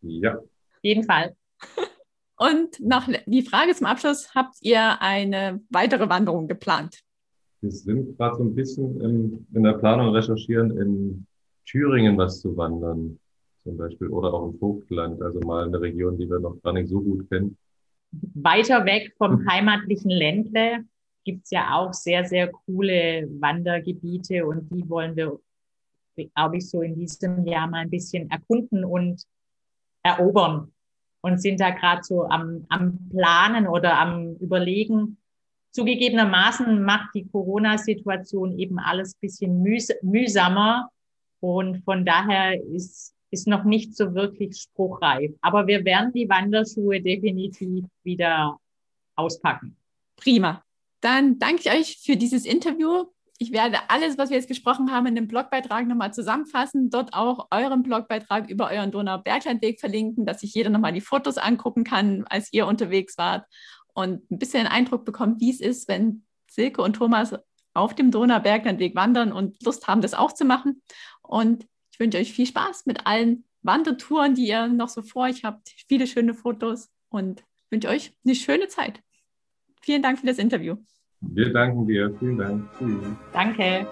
Ja. 0.00 0.38
Auf 0.38 0.80
jeden 0.80 1.04
Fall. 1.04 1.36
Und 2.38 2.80
noch 2.80 3.06
die 3.26 3.42
Frage 3.42 3.74
zum 3.74 3.86
Abschluss: 3.86 4.34
Habt 4.34 4.56
ihr 4.62 5.02
eine 5.02 5.60
weitere 5.68 6.08
Wanderung 6.08 6.48
geplant? 6.48 7.02
Wir 7.60 7.70
sind 7.70 8.16
gerade 8.16 8.36
so 8.36 8.44
ein 8.44 8.54
bisschen 8.54 8.98
in, 9.02 9.46
in 9.54 9.62
der 9.62 9.74
Planung 9.74 10.08
recherchieren, 10.14 10.74
in 10.78 11.26
Thüringen 11.66 12.16
was 12.16 12.40
zu 12.40 12.56
wandern, 12.56 13.20
zum 13.62 13.76
Beispiel, 13.76 14.08
oder 14.08 14.32
auch 14.32 14.48
im 14.48 14.58
Vogtland, 14.58 15.20
also 15.20 15.38
mal 15.40 15.66
eine 15.66 15.78
Region, 15.78 16.16
die 16.16 16.30
wir 16.30 16.40
noch 16.40 16.62
gar 16.62 16.72
nicht 16.72 16.88
so 16.88 17.02
gut 17.02 17.28
kennen. 17.28 17.58
Weiter 18.10 18.86
weg 18.86 19.12
vom 19.18 19.46
heimatlichen 19.50 20.10
Ländle 20.10 20.86
gibt 21.24 21.44
es 21.44 21.50
ja 21.50 21.74
auch 21.74 21.92
sehr, 21.92 22.24
sehr 22.24 22.50
coole 22.50 23.28
Wandergebiete 23.40 24.46
und 24.46 24.68
die 24.70 24.88
wollen 24.88 25.16
wir, 25.16 25.38
glaube 26.16 26.56
ich, 26.58 26.68
so 26.68 26.82
in 26.82 26.94
diesem 26.94 27.46
Jahr 27.46 27.66
mal 27.66 27.78
ein 27.78 27.90
bisschen 27.90 28.30
erkunden 28.30 28.84
und 28.84 29.24
erobern 30.02 30.72
und 31.22 31.40
sind 31.40 31.60
da 31.60 31.70
gerade 31.70 32.02
so 32.02 32.24
am, 32.24 32.66
am 32.68 33.08
Planen 33.10 33.66
oder 33.66 33.98
am 33.98 34.34
Überlegen. 34.36 35.18
Zugegebenermaßen 35.70 36.82
macht 36.82 37.14
die 37.14 37.26
Corona-Situation 37.28 38.58
eben 38.58 38.78
alles 38.78 39.14
bisschen 39.14 39.62
mühs 39.62 39.88
mühsamer 40.02 40.90
und 41.40 41.82
von 41.84 42.04
daher 42.04 42.62
ist, 42.62 43.14
ist 43.30 43.46
noch 43.46 43.64
nicht 43.64 43.96
so 43.96 44.14
wirklich 44.14 44.56
spruchreif. 44.60 45.32
Aber 45.40 45.66
wir 45.66 45.84
werden 45.84 46.12
die 46.12 46.28
Wanderschuhe 46.28 47.00
definitiv 47.00 47.84
wieder 48.04 48.58
auspacken. 49.16 49.76
Prima. 50.16 50.62
Dann 51.02 51.38
danke 51.40 51.62
ich 51.64 51.70
euch 51.70 51.98
für 52.02 52.16
dieses 52.16 52.46
Interview. 52.46 53.06
Ich 53.38 53.50
werde 53.50 53.78
alles, 53.88 54.18
was 54.18 54.30
wir 54.30 54.36
jetzt 54.36 54.48
gesprochen 54.48 54.92
haben, 54.92 55.06
in 55.06 55.16
dem 55.16 55.26
Blogbeitrag 55.26 55.88
nochmal 55.88 56.14
zusammenfassen, 56.14 56.90
dort 56.90 57.12
auch 57.12 57.48
euren 57.50 57.82
Blogbeitrag 57.82 58.48
über 58.48 58.70
euren 58.70 58.92
Donau-Berglandweg 58.92 59.80
verlinken, 59.80 60.26
dass 60.26 60.40
sich 60.40 60.54
jeder 60.54 60.70
nochmal 60.70 60.92
die 60.92 61.00
Fotos 61.00 61.38
angucken 61.38 61.82
kann, 61.82 62.24
als 62.30 62.52
ihr 62.52 62.68
unterwegs 62.68 63.18
wart 63.18 63.44
und 63.94 64.30
ein 64.30 64.38
bisschen 64.38 64.60
einen 64.60 64.68
Eindruck 64.68 65.04
bekommt, 65.04 65.40
wie 65.40 65.50
es 65.50 65.60
ist, 65.60 65.88
wenn 65.88 66.24
Silke 66.48 66.82
und 66.82 66.94
Thomas 66.94 67.34
auf 67.74 67.96
dem 67.96 68.12
Donau-Berglandweg 68.12 68.94
wandern 68.94 69.32
und 69.32 69.60
Lust 69.64 69.88
haben, 69.88 70.02
das 70.02 70.14
auch 70.14 70.30
zu 70.30 70.44
machen. 70.44 70.82
Und 71.20 71.66
ich 71.90 71.98
wünsche 71.98 72.18
euch 72.18 72.32
viel 72.32 72.46
Spaß 72.46 72.86
mit 72.86 73.08
allen 73.08 73.44
Wandertouren, 73.62 74.36
die 74.36 74.46
ihr 74.46 74.68
noch 74.68 74.88
so 74.88 75.02
vor 75.02 75.24
euch 75.24 75.42
habt, 75.42 75.68
viele 75.88 76.06
schöne 76.06 76.34
Fotos 76.34 76.90
und 77.08 77.42
wünsche 77.70 77.88
euch 77.88 78.12
eine 78.24 78.36
schöne 78.36 78.68
Zeit. 78.68 79.02
Vielen 79.82 80.02
Dank 80.02 80.18
für 80.18 80.26
das 80.26 80.38
Interview. 80.38 80.76
Wir 81.20 81.52
danken 81.52 81.86
dir. 81.86 82.14
Vielen 82.18 82.38
Dank. 82.38 82.68
Danke. 83.32 83.86